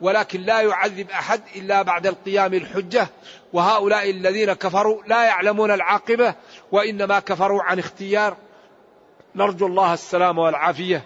ولكن 0.00 0.40
لا 0.40 0.60
يعذب 0.60 1.10
أحد 1.10 1.40
إلا 1.56 1.82
بعد 1.82 2.06
القيام 2.06 2.54
الحجة. 2.54 3.08
وهؤلاء 3.52 4.10
الذين 4.10 4.52
كفروا 4.52 5.02
لا 5.06 5.24
يعلمون 5.24 5.70
العاقبة 5.70 6.34
وإنما 6.72 7.18
كفروا 7.20 7.62
عن 7.62 7.78
اختيار. 7.78 8.36
نرجو 9.34 9.66
الله 9.66 9.94
السلام 9.94 10.38
والعافية. 10.38 11.04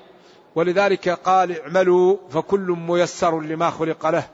ولذلك 0.55 1.09
قال 1.09 1.61
اعملوا 1.61 2.17
فكل 2.31 2.77
ميسر 2.89 3.41
لما 3.41 3.71
خلق 3.71 4.07
له. 4.07 4.25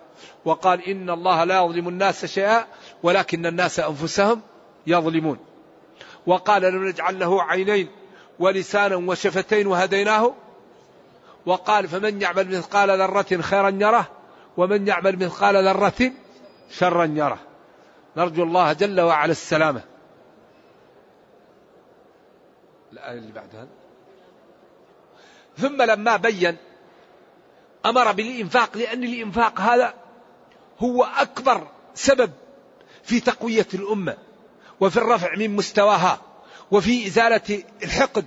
وقال 0.45 0.89
إن 0.89 1.11
الله 1.11 1.45
لا 1.45 1.65
يظلم 1.65 1.89
الناس 1.89 2.25
شيئا 2.25 2.65
ولكن 3.03 3.47
الناس 3.47 3.81
أنفسهم 3.81 4.41
يظلمون. 4.87 5.39
وقال 6.27 6.63
لم 6.63 6.89
نجعل 6.89 7.19
له 7.19 7.43
عينين 7.43 7.89
ولسانا 8.39 8.97
وشفتين 8.97 9.67
وهديناه. 9.67 10.35
وقال 11.47 11.89
فمن 11.89 12.23
يعمل 12.23 12.57
مثقال 12.57 12.91
ذرة 12.91 13.43
خيرا 13.43 13.71
يره 13.71 14.09
ومن 14.57 14.89
يعمل 14.89 15.25
مثقال 15.25 15.57
ذرة 15.57 16.13
شرا 16.71 17.05
يره. 17.05 17.39
نرجو 18.17 18.43
الله 18.43 18.73
جل 18.73 19.01
وعلا 19.01 19.33
السلامة. 19.33 19.83
الآية 22.93 23.19
اللي 23.19 23.33
بعدها. 23.33 23.67
ثم 25.59 25.83
لما 25.83 26.17
بين 26.17 26.57
أمر 27.87 28.13
بالإنفاق 28.13 28.77
لأن 28.77 29.05
الإنفاق 29.05 29.61
هذا 29.61 29.95
هو 30.79 31.05
أكبر 31.05 31.67
سبب 31.95 32.31
في 33.03 33.21
تقوية 33.21 33.67
الأمة 33.75 34.17
وفي 34.81 34.97
الرفع 34.97 35.37
من 35.37 35.57
مستواها 35.57 36.21
وفي 36.71 37.07
إزالة 37.07 37.63
الحقد 37.83 38.25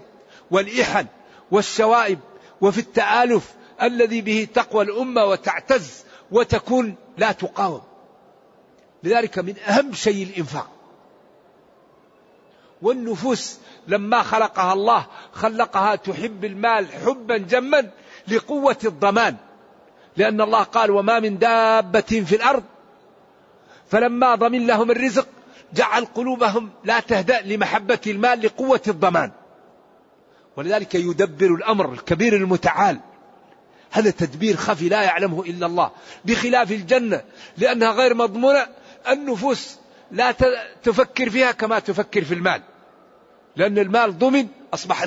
والإحن 0.51 1.05
والشوائب 1.51 2.19
وفي 2.61 2.77
التآلف 2.77 3.53
الذي 3.81 4.21
به 4.21 4.47
تقوى 4.53 4.83
الأمة 4.83 5.25
وتعتز 5.25 6.03
وتكون 6.31 6.95
لا 7.17 7.31
تقاوم. 7.31 7.81
لذلك 9.03 9.39
من 9.39 9.55
أهم 9.67 9.93
شيء 9.93 10.23
الإنفاق. 10.23 10.69
والنفوس 12.81 13.57
لما 13.87 14.23
خلقها 14.23 14.73
الله 14.73 15.05
خلقها 15.33 15.95
تحب 15.95 16.45
المال 16.45 16.87
حبا 17.05 17.37
جما 17.37 17.89
لقوة 18.27 18.77
الضمان. 18.85 19.35
لأن 20.17 20.41
الله 20.41 20.63
قال 20.63 20.91
وما 20.91 21.19
من 21.19 21.37
دابة 21.37 22.01
في 22.01 22.35
الأرض. 22.35 22.63
فلما 23.91 24.35
ضمن 24.35 24.67
لهم 24.67 24.91
الرزق 24.91 25.27
جعل 25.73 26.05
قلوبهم 26.05 26.69
لا 26.83 26.99
تهدأ 26.99 27.41
لمحبة 27.41 27.99
المال 28.07 28.41
لقوة 28.41 28.81
الضمان. 28.87 29.31
ولذلك 30.59 30.95
يدبر 30.95 31.47
الأمر 31.47 31.93
الكبير 31.93 32.35
المتعال. 32.35 32.99
هذا 33.91 34.11
تدبير 34.11 34.55
خفي 34.55 34.89
لا 34.89 35.01
يعلمه 35.01 35.43
إلا 35.43 35.65
الله. 35.65 35.91
بخلاف 36.25 36.71
الجنة 36.71 37.21
لأنها 37.57 37.91
غير 37.91 38.13
مضمونة 38.13 38.67
النفوس 39.09 39.77
لا 40.11 40.31
تفكر 40.83 41.29
فيها 41.29 41.51
كما 41.51 41.79
تفكر 41.79 42.23
في 42.23 42.33
المال. 42.33 42.61
لأن 43.55 43.79
المال 43.79 44.17
ضمن 44.17 44.47
أصبح 44.73 45.05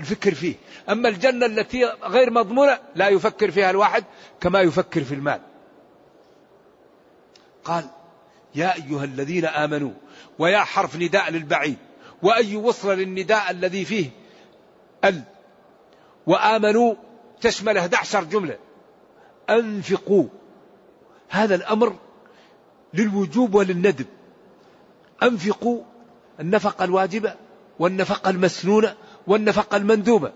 الفكر 0.00 0.34
فيه. 0.34 0.54
أما 0.88 1.08
الجنة 1.08 1.46
التي 1.46 1.84
غير 1.84 2.30
مضمونة 2.30 2.78
لا 2.94 3.08
يفكر 3.08 3.50
فيها 3.50 3.70
الواحد 3.70 4.04
كما 4.40 4.60
يفكر 4.60 5.04
في 5.04 5.14
المال. 5.14 5.40
قال 7.64 7.84
يا 8.54 8.74
أيها 8.74 9.04
الذين 9.04 9.44
آمنوا 9.44 9.92
ويا 10.38 10.58
حرف 10.58 10.96
نداء 10.96 11.30
للبعيد 11.30 11.76
وأي 12.22 12.56
وصل 12.56 12.98
للنداء 12.98 13.50
الذي 13.50 13.84
فيه 13.84 14.19
ال 15.04 15.22
وآمنوا 16.26 16.94
تشمل 17.40 17.78
11 17.78 18.24
جملة. 18.24 18.58
أنفقوا. 19.50 20.24
هذا 21.28 21.54
الأمر 21.54 21.96
للوجوب 22.94 23.54
وللندب. 23.54 24.06
أنفقوا 25.22 25.82
النفقة 26.40 26.84
الواجبة 26.84 27.34
والنفقة 27.78 28.30
المسنونة 28.30 28.94
والنفقة 29.26 29.76
المندوبة 29.76 30.32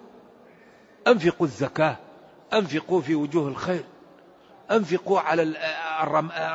أنفقوا 1.07 1.46
الزكاة. 1.46 1.96
أنفقوا 2.53 3.00
في 3.00 3.14
وجوه 3.14 3.48
الخير. 3.48 3.85
أنفقوا 4.70 5.20
على 5.20 5.42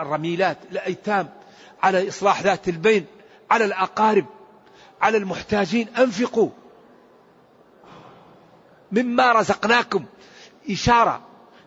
الرميلات 0.01 0.57
الأيتام 0.71 1.29
على 1.83 2.07
إصلاح 2.07 2.41
ذات 2.41 2.67
البين 2.69 3.05
على 3.51 3.65
الأقارب 3.65 4.25
على 5.01 5.17
المحتاجين. 5.17 5.87
أنفقوا. 5.97 6.49
مما 8.91 9.31
رزقناكم. 9.31 10.05
إشارة 10.69 11.21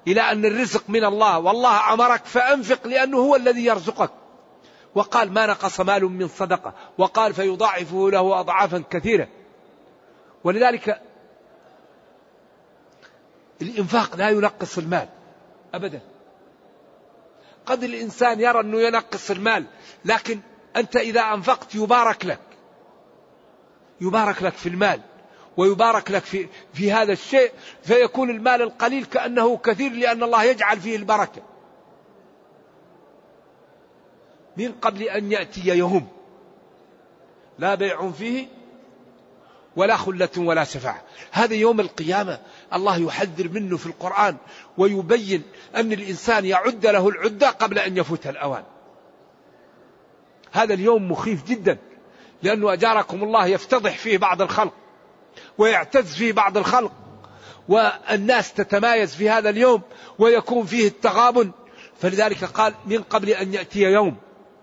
إلى 0.08 0.20
أن 0.20 0.44
الرزق 0.44 0.84
من 0.88 1.04
الله 1.04 1.38
والله 1.38 1.94
أمرك 1.94 2.24
فأنفق 2.24 2.86
لأنه 2.86 3.18
هو 3.18 3.36
الذي 3.36 3.64
يرزقك. 3.64 4.10
وقال 4.94 5.32
ما 5.32 5.46
نقص 5.46 5.80
مال 5.80 6.04
من 6.04 6.28
صدقة. 6.28 6.74
وقال 6.98 7.34
فيضاعفه 7.34 8.10
له 8.10 8.40
أضعافا 8.40 8.84
كثيرة. 8.90 9.28
ولذلك 10.44 11.00
الإنفاق 13.62 14.16
لا 14.16 14.28
ينقص 14.30 14.78
المال 14.78 15.08
أبدا. 15.74 16.00
قد 17.66 17.84
الإنسان 17.84 18.40
يرى 18.40 18.60
أنه 18.60 18.80
ينقص 18.80 19.30
المال 19.30 19.64
لكن 20.04 20.40
أنت 20.76 20.96
إذا 20.96 21.20
أنفقت 21.20 21.74
يبارك 21.74 22.26
لك. 22.26 22.40
يبارك 24.00 24.42
لك 24.42 24.52
في 24.52 24.68
المال. 24.68 25.00
ويبارك 25.56 26.10
لك 26.10 26.22
في, 26.22 26.46
في 26.74 26.92
هذا 26.92 27.12
الشيء 27.12 27.52
فيكون 27.82 28.30
المال 28.30 28.62
القليل 28.62 29.04
كأنه 29.04 29.56
كثير 29.56 29.92
لأن 29.92 30.22
الله 30.22 30.44
يجعل 30.44 30.80
فيه 30.80 30.96
البركة. 30.96 31.42
من 34.56 34.72
قبل 34.72 35.02
أن 35.02 35.32
يأتي 35.32 35.68
يوم 35.68 36.08
لا 37.58 37.74
بيع 37.74 38.10
فيه 38.10 38.46
ولا 39.76 39.96
خلة 39.96 40.28
ولا 40.36 40.64
شفاعة. 40.64 41.02
هذا 41.30 41.54
يوم 41.54 41.80
القيامة 41.80 42.38
الله 42.74 42.96
يحذر 42.96 43.48
منه 43.48 43.76
في 43.76 43.86
القرآن 43.86 44.36
ويبين 44.78 45.42
أن 45.76 45.92
الإنسان 45.92 46.44
يعد 46.44 46.86
له 46.86 47.08
العدة 47.08 47.50
قبل 47.50 47.78
أن 47.78 47.96
يفوت 47.96 48.26
الأوان. 48.26 48.64
هذا 50.52 50.74
اليوم 50.74 51.12
مخيف 51.12 51.44
جدا 51.44 51.78
لأنه 52.42 52.72
أجاركم 52.72 53.22
الله 53.22 53.46
يفتضح 53.46 53.98
فيه 53.98 54.18
بعض 54.18 54.42
الخلق. 54.42 54.81
ويعتز 55.58 56.14
فيه 56.14 56.32
بعض 56.32 56.56
الخلق 56.56 56.92
والناس 57.68 58.52
تتمايز 58.52 59.14
في 59.14 59.30
هذا 59.30 59.50
اليوم 59.50 59.82
ويكون 60.18 60.66
فيه 60.66 60.88
التغابن. 60.88 61.50
فلذلك 62.00 62.44
قال 62.44 62.74
من 62.86 63.02
قبل 63.02 63.28
أن 63.28 63.54
يأتي 63.54 63.80
يوم 63.80 64.16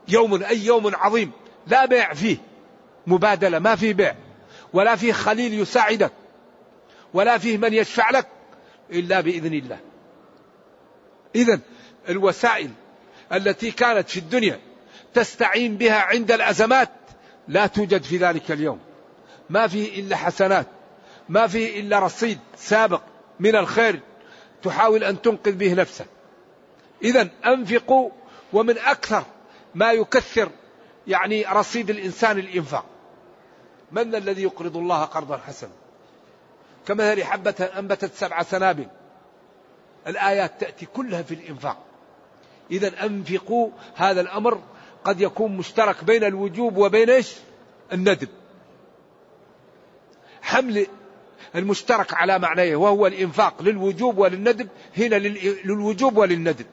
يوم 0.08 0.44
أي 0.44 0.66
يوم 0.66 0.96
عظيم 0.96 1.32
لا 1.68 1.86
بيع 1.86 2.14
فيه 2.14 2.38
مبادلة 3.08 3.60
ما 3.60 3.76
فيه 3.76 3.94
بيع 3.94 4.16
ولا 4.74 4.96
فيه 4.96 5.14
خليل 5.14 5.62
يساعدك 5.62 6.12
ولا 7.14 7.38
فيه 7.38 7.58
من 7.58 7.74
يشفع 7.74 8.10
لك 8.10 8.28
إلا 8.92 9.22
بإذن 9.22 9.54
الله. 9.54 9.80
إذا 11.36 11.60
الوسائل 12.10 12.72
التي 13.34 13.72
كانت 13.72 14.10
في 14.10 14.18
الدنيا 14.18 14.60
تستعين 15.14 15.78
بها 15.78 16.00
عند 16.00 16.32
الأزمات 16.32 16.90
لا 17.48 17.68
توجد 17.68 18.04
في 18.04 18.18
ذلك 18.18 18.52
اليوم. 18.52 18.80
ما 19.50 19.68
فيه 19.68 20.00
إلا 20.00 20.16
حسنات 20.16 20.68
ما 21.30 21.48
فيه 21.48 21.80
إلا 21.80 22.00
رصيد 22.00 22.40
سابق 22.56 23.02
من 23.40 23.56
الخير 23.56 24.00
تحاول 24.64 25.04
أن 25.04 25.22
تنقذ 25.22 25.52
به 25.52 25.74
نفسك. 25.74 26.06
إذا 27.04 27.30
أنفقوا 27.46 28.10
ومن 28.54 28.78
أكثر 28.78 29.24
ما 29.76 29.92
يكثر 29.92 30.50
يعني 31.08 31.46
رصيد 31.46 31.90
الإنسان 31.90 32.40
الإنفاق. 32.40 32.86
من 33.92 34.16
الذي 34.16 34.44
يقرض 34.44 34.78
الله 34.78 35.04
قرضا 35.04 35.38
حسنا؟ 35.38 35.72
كمثل 36.88 37.24
حبة 37.24 37.70
أنبتت 37.78 38.16
سبع 38.16 38.44
سنابل. 38.44 38.88
الآيات 40.08 40.52
تأتي 40.60 40.86
كلها 40.86 41.22
في 41.22 41.34
الإنفاق. 41.34 41.78
إذا 42.72 43.06
أنفقوا 43.06 43.70
هذا 43.96 44.22
الأمر 44.22 44.62
قد 45.04 45.22
يكون 45.22 45.58
مشترك 45.58 46.04
بين 46.04 46.24
الوجوب 46.24 46.78
وبين 46.78 47.10
إيش؟ 47.10 47.36
الندب. 47.94 48.30
حمل 50.50 50.88
المشترك 51.56 52.14
على 52.14 52.40
معنيه 52.40 52.76
وهو 52.76 53.08
الإنفاق 53.08 53.62
للوجوب 53.62 54.18
وللندب 54.18 54.68
هنا 54.98 55.16
للوجوب 55.16 56.18
وللندب. 56.18 56.66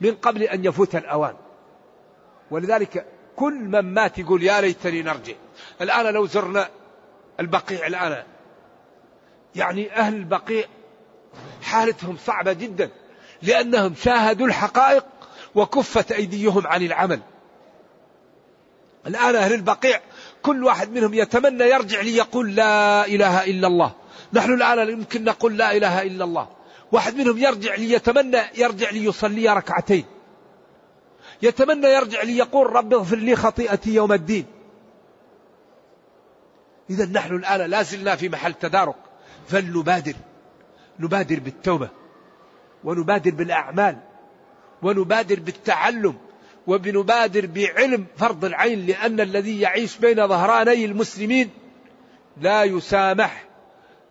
من 0.00 0.14
قبل 0.14 0.42
أن 0.42 0.64
يفوت 0.64 0.96
الأوان. 0.96 1.34
ولذلك 2.50 3.06
كل 3.36 3.54
من 3.54 3.94
مات 3.94 4.18
يقول 4.18 4.42
يا 4.42 4.60
ليتني 4.60 5.02
نرجع. 5.02 5.34
الآن 5.80 6.14
لو 6.14 6.26
زرنا 6.26 6.68
البقيع 7.40 7.86
الآن. 7.86 8.22
يعني 9.56 9.92
أهل 9.92 10.14
البقيع 10.14 10.64
حالتهم 11.62 12.16
صعبة 12.16 12.52
جدا 12.52 12.90
لأنهم 13.42 13.94
شاهدوا 13.94 14.46
الحقائق 14.46 15.04
وكفت 15.54 16.12
أيديهم 16.12 16.66
عن 16.66 16.82
العمل. 16.82 17.20
الآن 19.06 19.36
أهل 19.36 19.54
البقيع 19.54 20.00
كل 20.42 20.64
واحد 20.64 20.90
منهم 20.90 21.14
يتمنى 21.14 21.64
يرجع 21.64 22.00
ليقول 22.00 22.54
لا 22.54 23.06
إله 23.06 23.44
إلا 23.44 23.66
الله. 23.66 23.92
نحن 24.32 24.52
الآن 24.52 24.88
يمكن 24.88 25.24
نقول 25.24 25.56
لا 25.56 25.76
إله 25.76 26.02
إلا 26.02 26.24
الله. 26.24 26.48
واحد 26.92 27.16
منهم 27.16 27.38
يرجع 27.38 27.74
ليتمنى 27.74 28.38
يرجع 28.56 28.90
ليصلي 28.90 29.48
ركعتين. 29.48 30.04
يتمنى 31.42 31.86
يرجع 31.86 32.22
ليقول 32.22 32.72
رب 32.72 32.94
اغفر 32.94 33.16
لي 33.16 33.36
خطيئتي 33.36 33.94
يوم 33.94 34.12
الدين. 34.12 34.46
إذا 36.90 37.06
نحن 37.06 37.34
الآن 37.34 37.70
لا 37.70 37.82
زلنا 37.82 38.16
في 38.16 38.28
محل 38.28 38.54
تدارك. 38.54 38.96
فلنبادر. 39.48 40.14
نبادر 41.00 41.40
بالتوبة. 41.40 41.88
ونبادر 42.84 43.30
بالأعمال. 43.30 43.96
ونبادر 44.82 45.40
بالتعلم. 45.40 46.18
وبنبادر 46.68 47.46
بعلم 47.46 48.06
فرض 48.16 48.44
العين 48.44 48.86
لأن 48.86 49.20
الذي 49.20 49.60
يعيش 49.60 49.98
بين 49.98 50.28
ظهراني 50.28 50.84
المسلمين 50.84 51.50
لا 52.40 52.64
يسامح 52.64 53.44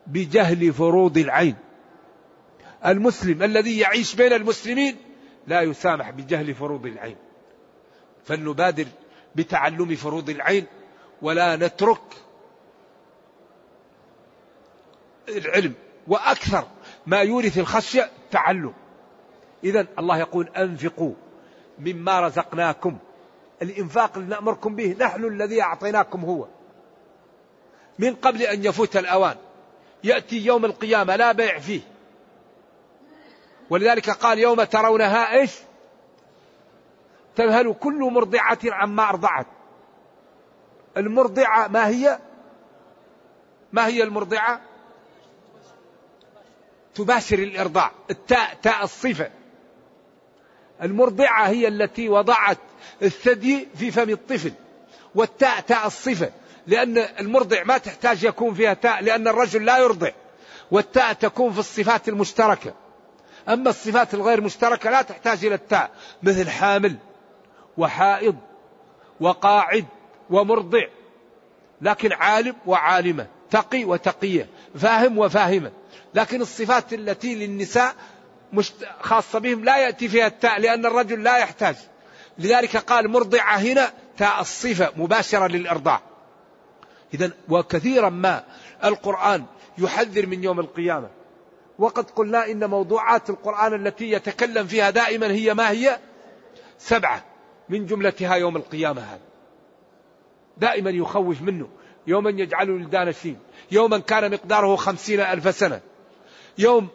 بجهل 0.07 0.73
فروض 0.73 1.17
العين. 1.17 1.55
المسلم 2.85 3.43
الذي 3.43 3.79
يعيش 3.79 4.15
بين 4.15 4.33
المسلمين 4.33 4.95
لا 5.47 5.61
يسامح 5.61 6.09
بجهل 6.09 6.53
فروض 6.53 6.85
العين. 6.85 7.15
فلنبادر 8.25 8.85
بتعلم 9.35 9.95
فروض 9.95 10.29
العين 10.29 10.65
ولا 11.21 11.55
نترك 11.55 12.01
العلم. 15.29 15.73
وأكثر 16.07 16.67
ما 17.05 17.21
يورث 17.21 17.57
الخشية 17.57 18.09
تعلم. 18.31 18.73
اذا 19.63 19.87
الله 19.99 20.17
يقول 20.17 20.47
أنفقوا. 20.47 21.13
مما 21.79 22.19
رزقناكم. 22.19 22.97
الإنفاق 23.61 24.17
اللي 24.17 24.29
نأمركم 24.29 24.75
به 24.75 24.95
نحن 24.99 25.25
الذي 25.25 25.61
أعطيناكم 25.61 26.25
هو. 26.25 26.47
من 27.99 28.15
قبل 28.15 28.41
أن 28.41 28.65
يفوت 28.65 28.97
الأوان. 28.97 29.35
يأتي 30.03 30.45
يوم 30.45 30.65
القيامة 30.65 31.15
لا 31.15 31.31
بيع 31.31 31.59
فيه. 31.59 31.81
ولذلك 33.69 34.09
قال 34.09 34.39
يوم 34.39 34.63
ترونها 34.63 35.33
إيش؟ 35.33 35.51
تذهل 37.35 37.73
كل 37.73 37.99
مرضعة 37.99 38.59
عما 38.65 39.09
أرضعت. 39.09 39.47
المرضعة 40.97 41.67
ما 41.67 41.87
هي؟ 41.87 42.19
ما 43.73 43.87
هي 43.87 44.03
المرضعة؟ 44.03 44.61
تباشر 46.95 47.39
الإرضاع. 47.39 47.91
التاء 48.09 48.57
تاء 48.61 48.83
الصفة 48.83 49.31
المرضعة 50.83 51.47
هي 51.47 51.67
التي 51.67 52.09
وضعت 52.09 52.57
الثدي 53.01 53.67
في 53.75 53.91
فم 53.91 54.09
الطفل 54.09 54.51
والتاء 55.15 55.59
تاء 55.59 55.87
الصفة 55.87 56.31
لأن 56.67 56.97
المرضع 56.97 57.63
ما 57.63 57.77
تحتاج 57.77 58.23
يكون 58.23 58.53
فيها 58.53 58.73
تاء 58.73 59.03
لأن 59.03 59.27
الرجل 59.27 59.65
لا 59.65 59.77
يرضع 59.77 60.11
والتاء 60.71 61.13
تكون 61.13 61.53
في 61.53 61.59
الصفات 61.59 62.09
المشتركة. 62.09 62.73
أما 63.49 63.69
الصفات 63.69 64.13
الغير 64.13 64.41
مشتركة 64.41 64.89
لا 64.89 65.01
تحتاج 65.01 65.45
إلى 65.45 65.55
التاء 65.55 65.91
مثل 66.23 66.49
حامل 66.49 66.95
وحائض 67.77 68.35
وقاعد 69.19 69.85
ومرضع 70.29 70.83
لكن 71.81 72.13
عالم 72.13 72.55
وعالمة 72.65 73.27
تقي 73.51 73.85
وتقية 73.85 74.49
فاهم 74.75 75.17
وفاهمة. 75.17 75.71
لكن 76.13 76.41
الصفات 76.41 76.93
التي 76.93 77.35
للنساء 77.35 77.95
خاصة 79.01 79.39
بهم 79.39 79.63
لا 79.63 79.77
يأتي 79.77 80.07
فيها 80.07 80.27
التاء 80.27 80.59
لأن 80.59 80.85
الرجل 80.85 81.23
لا 81.23 81.37
يحتاج. 81.37 81.75
لذلك 82.37 82.77
قال 82.77 83.11
مرضعة 83.11 83.57
هنا 83.57 83.91
تاء 84.17 84.41
الصفة 84.41 84.91
مباشرة 84.95 85.47
للإرضاع. 85.47 86.01
إذا 87.13 87.31
وكثيرا 87.49 88.09
ما 88.09 88.43
القرآن 88.83 89.45
يحذر 89.77 90.25
من 90.25 90.43
يوم 90.43 90.59
القيامة. 90.59 91.09
وقد 91.79 92.09
قلنا 92.09 92.51
إن 92.51 92.69
موضوعات 92.69 93.29
القرآن 93.29 93.87
التي 93.87 94.11
يتكلم 94.11 94.67
فيها 94.67 94.89
دائما 94.89 95.27
هي 95.27 95.53
ما 95.53 95.71
هي؟ 95.71 95.99
سبعة. 96.77 97.23
من 97.69 97.85
جملتها 97.85 98.35
يوم 98.35 98.57
القيامة 98.57 99.01
هذا. 99.01 99.21
دائما 100.57 100.89
يخوف 100.89 101.41
منه. 101.41 101.69
يوما 102.07 102.29
يجعل 102.29 102.65
الولدان 102.65 103.13
شين. 103.13 103.39
يوما 103.71 103.97
كان 103.97 104.31
مقداره 104.31 104.75
خمسين 104.75 105.19
ألف 105.19 105.55
سنة. 105.55 105.81
يوم 106.57 106.87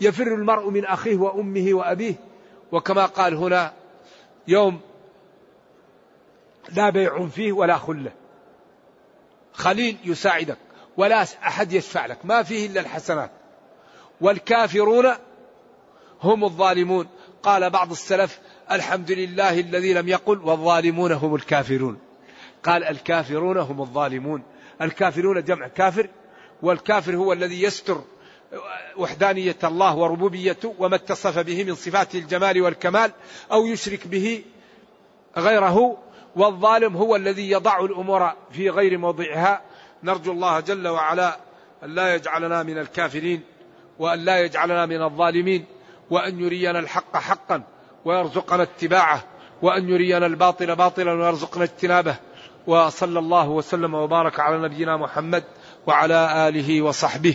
يفر 0.00 0.34
المرء 0.34 0.70
من 0.70 0.84
أخيه 0.84 1.16
وأمه 1.16 1.74
وأبيه 1.74 2.14
وكما 2.72 3.06
قال 3.06 3.34
هنا 3.34 3.72
يوم 4.48 4.80
لا 6.68 6.90
بيع 6.90 7.26
فيه 7.26 7.52
ولا 7.52 7.78
خلة. 7.78 8.12
خليل 9.52 9.96
يساعدك 10.04 10.58
ولا 10.96 11.22
أحد 11.22 11.72
يشفع 11.72 12.06
لك 12.06 12.18
ما 12.24 12.42
فيه 12.42 12.66
إلا 12.66 12.80
الحسنات. 12.80 13.30
والكافرون 14.20 15.06
هم 16.22 16.44
الظالمون. 16.44 17.08
قال 17.42 17.70
بعض 17.70 17.90
السلف 17.90 18.40
الحمد 18.70 19.12
لله 19.12 19.60
الذي 19.60 19.92
لم 19.94 20.08
يقل 20.08 20.38
والظالمون 20.38 21.12
هم 21.12 21.34
الكافرون. 21.34 21.98
قال 22.64 22.84
الكافرون 22.84 23.58
هم 23.58 23.80
الظالمون. 23.80 24.42
الكافرون 24.82 25.44
جمع 25.44 25.68
كافر 25.68 26.08
والكافر 26.62 27.16
هو 27.16 27.32
الذي 27.32 27.62
يستر 27.62 28.02
وحدانية 28.96 29.56
الله 29.64 29.96
وربوبيته 29.96 30.74
وما 30.78 30.96
اتصف 30.96 31.38
به 31.38 31.64
من 31.64 31.74
صفات 31.74 32.14
الجمال 32.14 32.62
والكمال 32.62 33.12
أو 33.52 33.66
يشرك 33.66 34.06
به 34.06 34.44
غيره 35.36 35.98
والظالم 36.36 36.96
هو 36.96 37.16
الذي 37.16 37.50
يضع 37.50 37.80
الأمور 37.80 38.32
في 38.52 38.70
غير 38.70 38.98
موضعها. 38.98 39.60
نرجو 40.02 40.32
الله 40.32 40.60
جل 40.60 40.88
وعلا 40.88 41.36
أن 41.84 41.94
لا 41.94 42.14
يجعلنا 42.14 42.62
من 42.62 42.78
الكافرين 42.78 43.42
وأن 43.98 44.18
لا 44.18 44.40
يجعلنا 44.40 44.86
من 44.86 45.02
الظالمين 45.02 45.64
وأن 46.10 46.40
يرينا 46.40 46.78
الحق 46.78 47.16
حقا 47.16 47.62
ويرزقنا 48.04 48.62
اتباعه 48.62 49.24
وأن 49.62 49.88
يرينا 49.88 50.26
الباطل 50.26 50.76
باطلا 50.76 51.12
ويرزقنا 51.12 51.64
اجتنابه. 51.64 52.16
وصلى 52.66 53.18
الله 53.18 53.48
وسلم 53.48 53.94
وبارك 53.94 54.40
على 54.40 54.62
نبينا 54.62 54.96
محمد 54.96 55.44
وعلى 55.86 56.48
آله 56.48 56.82
وصحبه. 56.82 57.34